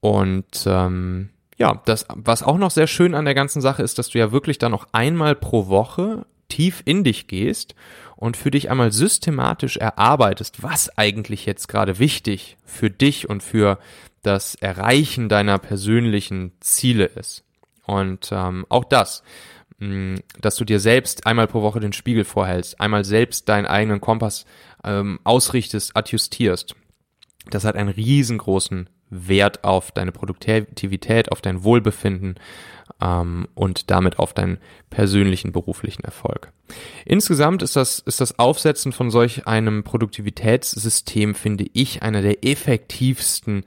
Und 0.00 0.64
ähm, 0.66 1.30
ja, 1.56 1.80
das, 1.84 2.06
was 2.08 2.42
auch 2.42 2.58
noch 2.58 2.70
sehr 2.70 2.86
schön 2.86 3.14
an 3.14 3.24
der 3.24 3.34
ganzen 3.34 3.62
Sache 3.62 3.82
ist, 3.82 3.98
dass 3.98 4.08
du 4.08 4.18
ja 4.18 4.32
wirklich 4.32 4.58
dann 4.58 4.72
noch 4.72 4.88
einmal 4.92 5.34
pro 5.34 5.68
Woche 5.68 6.26
tief 6.48 6.82
in 6.84 7.04
dich 7.04 7.26
gehst 7.26 7.74
und 8.16 8.36
für 8.36 8.50
dich 8.50 8.70
einmal 8.70 8.92
systematisch 8.92 9.76
erarbeitest, 9.76 10.62
was 10.62 10.96
eigentlich 10.98 11.46
jetzt 11.46 11.68
gerade 11.68 11.98
wichtig 11.98 12.56
für 12.64 12.90
dich 12.90 13.28
und 13.28 13.42
für 13.42 13.78
das 14.22 14.54
Erreichen 14.56 15.28
deiner 15.28 15.58
persönlichen 15.58 16.52
Ziele 16.60 17.06
ist. 17.06 17.44
Und 17.86 18.30
ähm, 18.32 18.66
auch 18.68 18.84
das, 18.84 19.22
mh, 19.78 20.20
dass 20.40 20.56
du 20.56 20.64
dir 20.64 20.80
selbst 20.80 21.26
einmal 21.26 21.46
pro 21.46 21.62
Woche 21.62 21.80
den 21.80 21.92
Spiegel 21.92 22.24
vorhältst, 22.24 22.80
einmal 22.80 23.04
selbst 23.04 23.48
deinen 23.48 23.66
eigenen 23.66 24.00
Kompass 24.00 24.44
ähm, 24.84 25.20
ausrichtest, 25.24 25.96
adjustierst, 25.96 26.74
das 27.50 27.64
hat 27.64 27.76
einen 27.76 27.90
riesengroßen 27.90 28.88
Wert 29.10 29.64
auf 29.64 29.92
deine 29.92 30.12
Produktivität, 30.12 31.30
auf 31.30 31.40
dein 31.40 31.62
Wohlbefinden 31.62 32.36
ähm, 33.00 33.48
und 33.54 33.90
damit 33.90 34.18
auf 34.18 34.32
deinen 34.32 34.58
persönlichen 34.90 35.52
beruflichen 35.52 36.04
Erfolg. 36.04 36.52
Insgesamt 37.04 37.62
ist 37.62 37.76
das, 37.76 37.98
ist 38.00 38.20
das 38.20 38.38
Aufsetzen 38.38 38.92
von 38.92 39.10
solch 39.10 39.46
einem 39.46 39.84
Produktivitätssystem, 39.84 41.34
finde 41.34 41.66
ich, 41.72 42.02
einer 42.02 42.22
der 42.22 42.44
effektivsten 42.44 43.64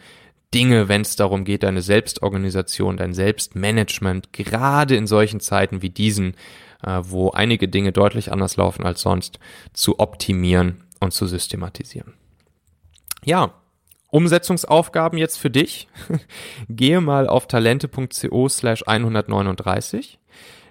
Dinge, 0.54 0.88
wenn 0.88 1.02
es 1.02 1.16
darum 1.16 1.44
geht, 1.44 1.64
deine 1.64 1.82
Selbstorganisation, 1.82 2.98
dein 2.98 3.14
Selbstmanagement, 3.14 4.32
gerade 4.34 4.96
in 4.96 5.08
solchen 5.08 5.40
Zeiten 5.40 5.82
wie 5.82 5.90
diesen, 5.90 6.36
äh, 6.84 7.02
wo 7.02 7.32
einige 7.32 7.68
Dinge 7.68 7.92
deutlich 7.92 8.32
anders 8.32 8.56
laufen 8.56 8.86
als 8.86 9.02
sonst, 9.02 9.40
zu 9.74 10.00
optimieren 10.00 10.84
und 11.00 11.14
zu 11.14 11.28
systematisieren. 11.28 12.14
Ja, 13.26 13.54
Umsetzungsaufgaben 14.10 15.20
jetzt 15.20 15.38
für 15.38 15.50
dich. 15.50 15.90
Gehe 16.70 17.02
mal 17.02 17.28
auf 17.28 17.48
talente.co 17.48 18.48
slash 18.48 18.84
139. 18.88 20.20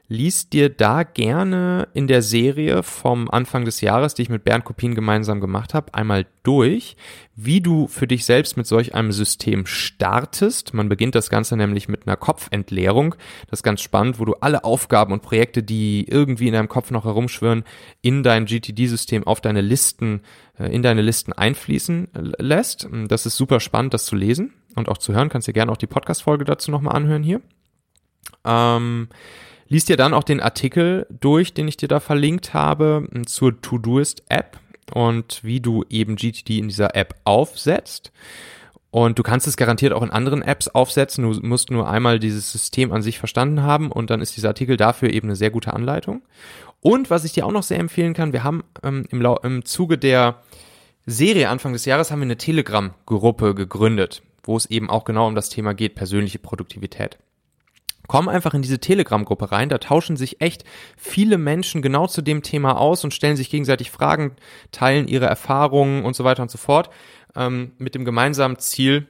liest 0.08 0.52
dir 0.52 0.68
da 0.68 1.02
gerne 1.02 1.88
in 1.92 2.06
der 2.06 2.22
Serie 2.22 2.82
vom 2.82 3.28
Anfang 3.30 3.64
des 3.64 3.80
Jahres, 3.80 4.14
die 4.14 4.22
ich 4.22 4.28
mit 4.28 4.44
Bernd 4.44 4.64
Kopien 4.64 4.94
gemeinsam 4.94 5.40
gemacht 5.40 5.74
habe, 5.74 5.94
einmal 5.94 6.26
durch, 6.44 6.96
wie 7.34 7.60
du 7.60 7.88
für 7.88 8.06
dich 8.06 8.24
selbst 8.24 8.56
mit 8.56 8.66
solch 8.66 8.94
einem 8.94 9.10
System 9.10 9.66
startest. 9.66 10.74
Man 10.74 10.88
beginnt 10.88 11.16
das 11.16 11.28
Ganze 11.28 11.56
nämlich 11.56 11.88
mit 11.88 12.06
einer 12.06 12.16
Kopfentleerung. 12.16 13.16
Das 13.50 13.60
ist 13.60 13.64
ganz 13.64 13.80
spannend, 13.80 14.20
wo 14.20 14.24
du 14.24 14.34
alle 14.34 14.64
Aufgaben 14.64 15.12
und 15.12 15.22
Projekte, 15.22 15.62
die 15.62 16.06
irgendwie 16.08 16.46
in 16.46 16.54
deinem 16.54 16.68
Kopf 16.68 16.90
noch 16.92 17.04
herumschwirren, 17.04 17.64
in 18.00 18.22
dein 18.22 18.46
GTD-System 18.46 19.26
auf 19.26 19.40
deine 19.40 19.60
Listen, 19.60 20.22
äh, 20.58 20.72
in 20.72 20.82
deine 20.82 21.02
Listen 21.02 21.32
einfließen 21.32 22.08
lässt. 22.38 22.88
Das 23.08 23.26
ist 23.26 23.36
super 23.36 23.58
spannend, 23.58 23.92
das 23.92 24.06
zu 24.06 24.14
lesen 24.14 24.52
und 24.76 24.88
auch 24.88 24.98
zu 24.98 25.12
hören. 25.12 25.28
Kannst 25.28 25.48
dir 25.48 25.52
gerne 25.52 25.72
auch 25.72 25.76
die 25.76 25.88
Podcast-Folge 25.88 26.44
dazu 26.44 26.70
nochmal 26.70 26.94
anhören 26.94 27.24
hier. 27.24 27.40
Ähm, 28.44 29.08
Lies 29.68 29.84
dir 29.84 29.96
dann 29.96 30.14
auch 30.14 30.24
den 30.24 30.40
Artikel 30.40 31.06
durch, 31.10 31.54
den 31.54 31.68
ich 31.68 31.76
dir 31.76 31.88
da 31.88 32.00
verlinkt 32.00 32.54
habe, 32.54 33.08
zur 33.26 33.60
Todoist-App 33.60 34.58
und 34.94 35.40
wie 35.42 35.60
du 35.60 35.84
eben 35.88 36.16
GTD 36.16 36.58
in 36.58 36.68
dieser 36.68 36.94
App 36.94 37.14
aufsetzt. 37.24 38.12
Und 38.90 39.18
du 39.18 39.22
kannst 39.22 39.46
es 39.46 39.56
garantiert 39.56 39.92
auch 39.92 40.02
in 40.02 40.10
anderen 40.10 40.42
Apps 40.42 40.68
aufsetzen. 40.68 41.24
Du 41.24 41.46
musst 41.46 41.70
nur 41.70 41.88
einmal 41.88 42.18
dieses 42.18 42.50
System 42.52 42.92
an 42.92 43.02
sich 43.02 43.18
verstanden 43.18 43.62
haben 43.62 43.90
und 43.90 44.10
dann 44.10 44.20
ist 44.20 44.36
dieser 44.36 44.48
Artikel 44.48 44.76
dafür 44.76 45.12
eben 45.12 45.28
eine 45.28 45.36
sehr 45.36 45.50
gute 45.50 45.74
Anleitung. 45.74 46.22
Und 46.80 47.10
was 47.10 47.24
ich 47.24 47.32
dir 47.32 47.44
auch 47.44 47.52
noch 47.52 47.64
sehr 47.64 47.78
empfehlen 47.78 48.14
kann, 48.14 48.32
wir 48.32 48.44
haben 48.44 48.62
ähm, 48.82 49.06
im, 49.10 49.20
Lau 49.20 49.36
im 49.38 49.64
Zuge 49.64 49.98
der 49.98 50.42
Serie 51.04 51.48
Anfang 51.48 51.72
des 51.72 51.84
Jahres 51.84 52.10
haben 52.10 52.20
wir 52.20 52.24
eine 52.24 52.36
Telegram-Gruppe 52.36 53.54
gegründet, 53.54 54.22
wo 54.44 54.56
es 54.56 54.66
eben 54.66 54.88
auch 54.88 55.04
genau 55.04 55.26
um 55.26 55.34
das 55.34 55.50
Thema 55.50 55.74
geht, 55.74 55.94
persönliche 55.94 56.38
Produktivität. 56.38 57.18
Komm 58.06 58.28
einfach 58.28 58.54
in 58.54 58.62
diese 58.62 58.78
Telegram-Gruppe 58.78 59.52
rein, 59.52 59.68
da 59.68 59.78
tauschen 59.78 60.16
sich 60.16 60.40
echt 60.40 60.64
viele 60.96 61.38
Menschen 61.38 61.82
genau 61.82 62.06
zu 62.06 62.22
dem 62.22 62.42
Thema 62.42 62.78
aus 62.78 63.04
und 63.04 63.14
stellen 63.14 63.36
sich 63.36 63.50
gegenseitig 63.50 63.90
Fragen, 63.90 64.36
teilen 64.72 65.08
ihre 65.08 65.26
Erfahrungen 65.26 66.04
und 66.04 66.14
so 66.14 66.24
weiter 66.24 66.42
und 66.42 66.50
so 66.50 66.58
fort, 66.58 66.90
ähm, 67.34 67.72
mit 67.78 67.94
dem 67.94 68.04
gemeinsamen 68.04 68.58
Ziel, 68.58 69.06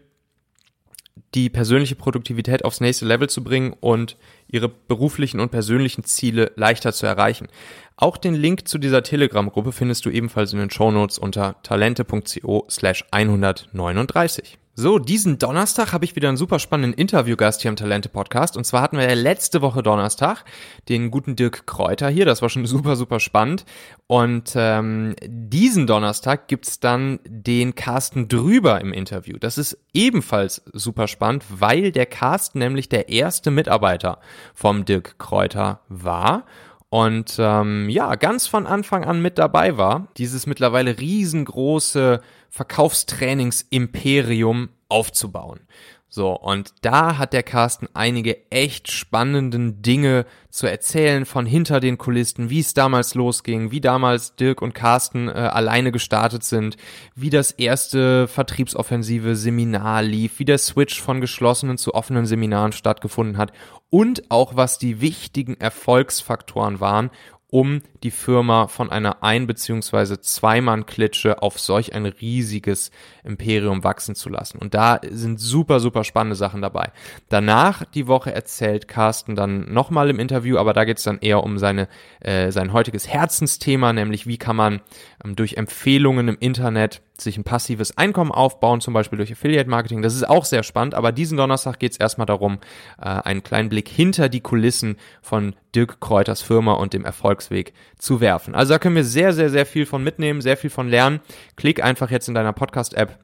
die 1.35 1.51
persönliche 1.51 1.97
Produktivität 1.97 2.65
aufs 2.65 2.81
nächste 2.81 3.05
Level 3.05 3.29
zu 3.29 3.43
bringen 3.43 3.75
und 3.81 4.17
ihre 4.49 4.69
beruflichen 4.69 5.41
und 5.41 5.51
persönlichen 5.51 6.05
Ziele 6.05 6.53
leichter 6.57 6.93
zu 6.93 7.07
erreichen. 7.07 7.49
Auch 7.97 8.17
den 8.17 8.35
Link 8.35 8.69
zu 8.69 8.79
dieser 8.79 9.03
Telegram-Gruppe 9.03 9.73
findest 9.73 10.05
du 10.07 10.11
ebenfalls 10.11 10.53
in 10.53 10.59
den 10.59 10.71
Shownotes 10.71 11.19
unter 11.19 11.57
talente.co 11.63 12.67
slash 12.71 13.05
139. 13.11 14.59
So, 14.79 14.99
diesen 14.99 15.39
Donnerstag 15.39 15.95
habe 15.95 16.05
ich 16.05 16.17
wieder 16.17 16.29
einen 16.29 16.37
super 16.37 16.59
spannenden 16.59 16.93
Interviewgast 16.93 17.63
hier 17.63 17.71
im 17.71 17.77
Talente 17.77 18.11
Podcast. 18.11 18.59
Und 18.59 18.65
zwar 18.65 18.83
hatten 18.83 18.99
wir 18.99 19.09
ja 19.09 19.15
letzte 19.15 19.63
Woche 19.63 19.83
Donnerstag 19.83 20.45
den 20.91 21.11
guten 21.11 21.35
Dirk 21.35 21.67
Kräuter 21.67 22.11
hier. 22.11 22.27
Das 22.27 22.43
war 22.43 22.51
schon 22.51 22.67
super, 22.67 22.95
super 22.95 23.19
spannend. 23.19 23.65
Und 24.07 24.53
ähm, 24.55 25.17
diesen 25.25 25.87
Donnerstag 25.87 26.47
gibt's 26.49 26.79
dann 26.79 27.21
den 27.25 27.75
Carsten 27.75 28.29
Drüber 28.29 28.79
im 28.83 28.93
Interview. 28.93 29.39
Das 29.39 29.57
ist 29.57 29.79
ebenfalls 29.95 30.63
super 30.75 31.09
spannend, 31.09 31.47
weil 31.49 31.91
der 31.91 32.05
Carsten 32.05 32.59
nämlich 32.59 32.91
der 32.91 33.09
erste 33.09 33.51
Mitarbeiter 33.51 34.19
vom 34.53 34.85
Dirk 34.85 35.19
Kräuter 35.19 35.81
war 35.89 36.45
und 36.89 37.37
ähm, 37.39 37.89
ja, 37.89 38.15
ganz 38.15 38.47
von 38.47 38.67
Anfang 38.67 39.05
an 39.05 39.21
mit 39.21 39.39
dabei 39.39 39.77
war, 39.77 40.07
dieses 40.17 40.47
mittlerweile 40.47 40.99
riesengroße 40.99 42.21
Verkaufstrainings-Imperium 42.51 44.69
aufzubauen. 44.89 45.61
So, 46.09 46.33
und 46.33 46.73
da 46.83 47.19
hat 47.19 47.33
der 47.33 47.43
Carsten 47.43 47.89
einige 47.93 48.51
echt 48.51 48.91
spannenden 48.91 49.83
Dinge 49.83 50.25
zu 50.51 50.67
erzählen 50.67 51.27
von 51.27 51.47
hinter 51.47 51.81
den 51.81 51.99
Kulissen, 51.99 52.49
wie 52.49 52.61
es 52.61 52.75
damals 52.75 53.15
losging, 53.15 53.73
wie 53.73 53.81
damals 53.81 54.37
Dirk 54.37 54.63
und 54.63 54.73
Carsten 54.73 55.29
äh, 55.29 55.33
alleine 55.33 55.91
gestartet 55.91 56.45
sind, 56.45 56.77
wie 57.17 57.29
das 57.29 57.51
erste 57.51 58.29
vertriebsoffensive 58.29 59.35
Seminar 59.35 60.03
lief, 60.03 60.39
wie 60.39 60.45
der 60.45 60.59
Switch 60.59 61.03
von 61.03 61.21
geschlossenen 61.21 61.77
zu 61.77 61.93
offenen 61.95 62.25
Seminaren 62.25 62.73
stattgefunden 62.73 63.37
hat 63.37 63.53
und 63.91 64.31
auch 64.31 64.57
was 64.57 64.79
die 64.79 65.01
wichtigen 65.01 65.61
Erfolgsfaktoren 65.61 66.81
waren, 66.81 67.11
um 67.57 67.81
die 68.03 68.11
Firma 68.11 68.67
von 68.67 68.91
einer 68.91 69.23
Ein- 69.23 69.47
bzw. 69.47 70.21
Zweimann-Klitsche 70.21 71.41
auf 71.41 71.59
solch 71.59 71.95
ein 71.95 72.05
riesiges 72.05 72.91
Imperium 73.25 73.83
wachsen 73.83 74.15
zu 74.15 74.29
lassen. 74.29 74.59
Und 74.59 74.75
da 74.75 75.01
sind 75.09 75.41
super, 75.41 75.81
super 75.81 76.05
spannende 76.05 76.37
Sachen 76.37 76.61
dabei. 76.61 76.93
Danach 77.31 77.87
die 77.87 78.09
Woche 78.09 78.31
erzählt 78.31 78.89
Carsten 78.89 79.37
dann 79.37 79.73
nochmal 79.73 80.11
im 80.11 80.19
Interview, 80.19 80.59
aber 80.59 80.75
da 80.75 80.85
geht 80.85 80.99
es 80.99 81.05
dann 81.05 81.19
eher 81.19 81.43
um 81.43 81.57
seine, 81.57 81.89
äh, 82.21 82.53
sein 82.53 82.75
heutiges 82.75 83.09
Herzensthema, 83.09 83.95
nämlich 83.95 84.27
wie 84.27 84.37
kann 84.37 84.57
man 84.57 84.83
ähm, 85.25 85.35
durch 85.35 85.55
Empfehlungen 85.55 86.29
im 86.29 86.37
Internet 86.39 87.01
sich 87.21 87.37
ein 87.37 87.45
passives 87.45 87.97
Einkommen 87.97 88.33
aufbauen, 88.33 88.81
zum 88.81 88.95
Beispiel 88.95 89.17
durch 89.17 89.33
Affiliate 89.33 89.69
Marketing. 89.69 90.03
Das 90.03 90.15
ist 90.15 90.29
auch 90.29 90.45
sehr 90.45 90.63
spannend, 90.63 90.95
aber 90.95 91.13
diesen 91.13 91.37
Donnerstag 91.37 91.79
geht 91.79 91.93
es 91.93 91.99
erstmal 91.99 92.27
darum, 92.27 92.59
äh, 92.99 93.05
einen 93.05 93.43
kleinen 93.43 93.69
Blick 93.69 93.89
hinter 93.89 94.29
die 94.29 94.41
Kulissen 94.41 94.97
von 95.23 95.55
Dirk 95.75 96.01
Kräuters 96.01 96.43
Firma 96.43 96.75
und 96.75 96.93
dem 96.93 97.05
Erfolgsweg 97.05 97.73
zu 97.99 98.21
werfen. 98.21 98.55
Also 98.55 98.75
da 98.75 98.79
können 98.79 98.97
wir 98.97 99.05
sehr, 99.05 99.33
sehr, 99.33 99.51
sehr 99.51 99.67
viel 99.67 99.87
von 99.87 100.03
mitnehmen, 100.03 100.41
sehr 100.41 100.57
viel 100.57 100.71
von 100.71 100.89
lernen. 100.89 101.21
Klick 101.57 101.83
einfach 101.83 102.11
jetzt 102.11 102.29
in 102.29 102.35
deiner 102.35 102.53
Podcast-App 102.53 103.19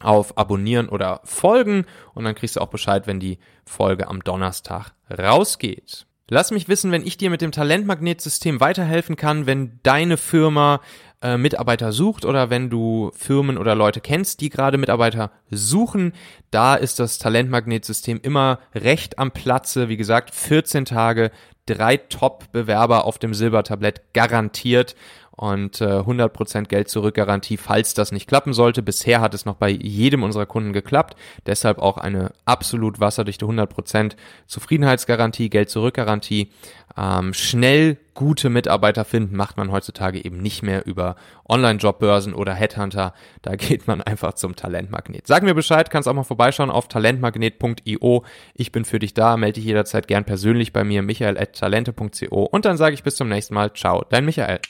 auf 0.00 0.36
Abonnieren 0.36 0.88
oder 0.88 1.20
Folgen 1.24 1.86
und 2.14 2.24
dann 2.24 2.34
kriegst 2.34 2.56
du 2.56 2.60
auch 2.60 2.68
Bescheid, 2.68 3.06
wenn 3.06 3.20
die 3.20 3.38
Folge 3.64 4.08
am 4.08 4.22
Donnerstag 4.22 4.92
rausgeht. 5.10 6.06
Lass 6.28 6.50
mich 6.50 6.68
wissen, 6.68 6.90
wenn 6.90 7.06
ich 7.06 7.18
dir 7.18 7.28
mit 7.28 7.42
dem 7.42 7.52
Talentmagnetsystem 7.52 8.58
weiterhelfen 8.58 9.16
kann, 9.16 9.46
wenn 9.46 9.78
deine 9.82 10.16
Firma 10.16 10.80
äh, 11.24 11.38
Mitarbeiter 11.38 11.90
sucht 11.90 12.26
oder 12.26 12.50
wenn 12.50 12.68
du 12.68 13.10
Firmen 13.16 13.56
oder 13.56 13.74
Leute 13.74 14.02
kennst, 14.02 14.42
die 14.42 14.50
gerade 14.50 14.76
Mitarbeiter 14.76 15.30
suchen. 15.50 16.12
Da 16.50 16.74
ist 16.74 17.00
das 17.00 17.18
Talentmagnetsystem 17.18 18.20
immer 18.22 18.58
recht 18.74 19.18
am 19.18 19.30
Platze. 19.30 19.88
Wie 19.88 19.96
gesagt, 19.96 20.34
14 20.34 20.84
Tage, 20.84 21.30
drei 21.64 21.96
Top-Bewerber 21.96 23.06
auf 23.06 23.18
dem 23.18 23.32
Silbertablett 23.32 24.12
garantiert 24.12 24.94
und 25.36 25.80
äh, 25.80 25.84
100% 25.84 26.64
Geld 26.64 26.88
zurück 26.88 27.14
Garantie, 27.14 27.56
falls 27.56 27.94
das 27.94 28.12
nicht 28.12 28.28
klappen 28.28 28.52
sollte. 28.52 28.82
Bisher 28.82 29.20
hat 29.20 29.34
es 29.34 29.44
noch 29.44 29.56
bei 29.56 29.68
jedem 29.68 30.22
unserer 30.22 30.46
Kunden 30.46 30.72
geklappt. 30.72 31.16
Deshalb 31.46 31.78
auch 31.78 31.98
eine 31.98 32.32
absolut 32.44 33.00
wasserdichte 33.00 33.46
100% 33.46 34.12
Zufriedenheitsgarantie, 34.46 35.50
Geld 35.50 35.70
zurück 35.70 35.94
Garantie. 35.94 36.50
Ähm, 36.96 37.34
schnell 37.34 37.98
gute 38.14 38.48
Mitarbeiter 38.48 39.04
finden 39.04 39.34
macht 39.34 39.56
man 39.56 39.72
heutzutage 39.72 40.24
eben 40.24 40.38
nicht 40.38 40.62
mehr 40.62 40.86
über 40.86 41.16
Online-Jobbörsen 41.48 42.32
oder 42.32 42.54
Headhunter. 42.54 43.12
Da 43.42 43.56
geht 43.56 43.88
man 43.88 44.00
einfach 44.00 44.34
zum 44.34 44.54
Talentmagnet. 44.54 45.26
Sag 45.26 45.42
mir 45.42 45.54
Bescheid, 45.54 45.90
kannst 45.90 46.08
auch 46.08 46.14
mal 46.14 46.22
vorbeischauen 46.22 46.70
auf 46.70 46.86
talentmagnet.io. 46.86 48.24
Ich 48.54 48.70
bin 48.70 48.84
für 48.84 49.00
dich 49.00 49.14
da, 49.14 49.36
melde 49.36 49.54
dich 49.54 49.64
jederzeit 49.64 50.06
gern 50.06 50.24
persönlich 50.24 50.72
bei 50.72 50.84
mir, 50.84 51.02
michael.talente.co 51.02 52.44
und 52.44 52.64
dann 52.64 52.76
sage 52.76 52.94
ich 52.94 53.02
bis 53.02 53.16
zum 53.16 53.28
nächsten 53.28 53.54
Mal. 53.54 53.72
Ciao, 53.72 54.04
dein 54.08 54.24
Michael. 54.24 54.60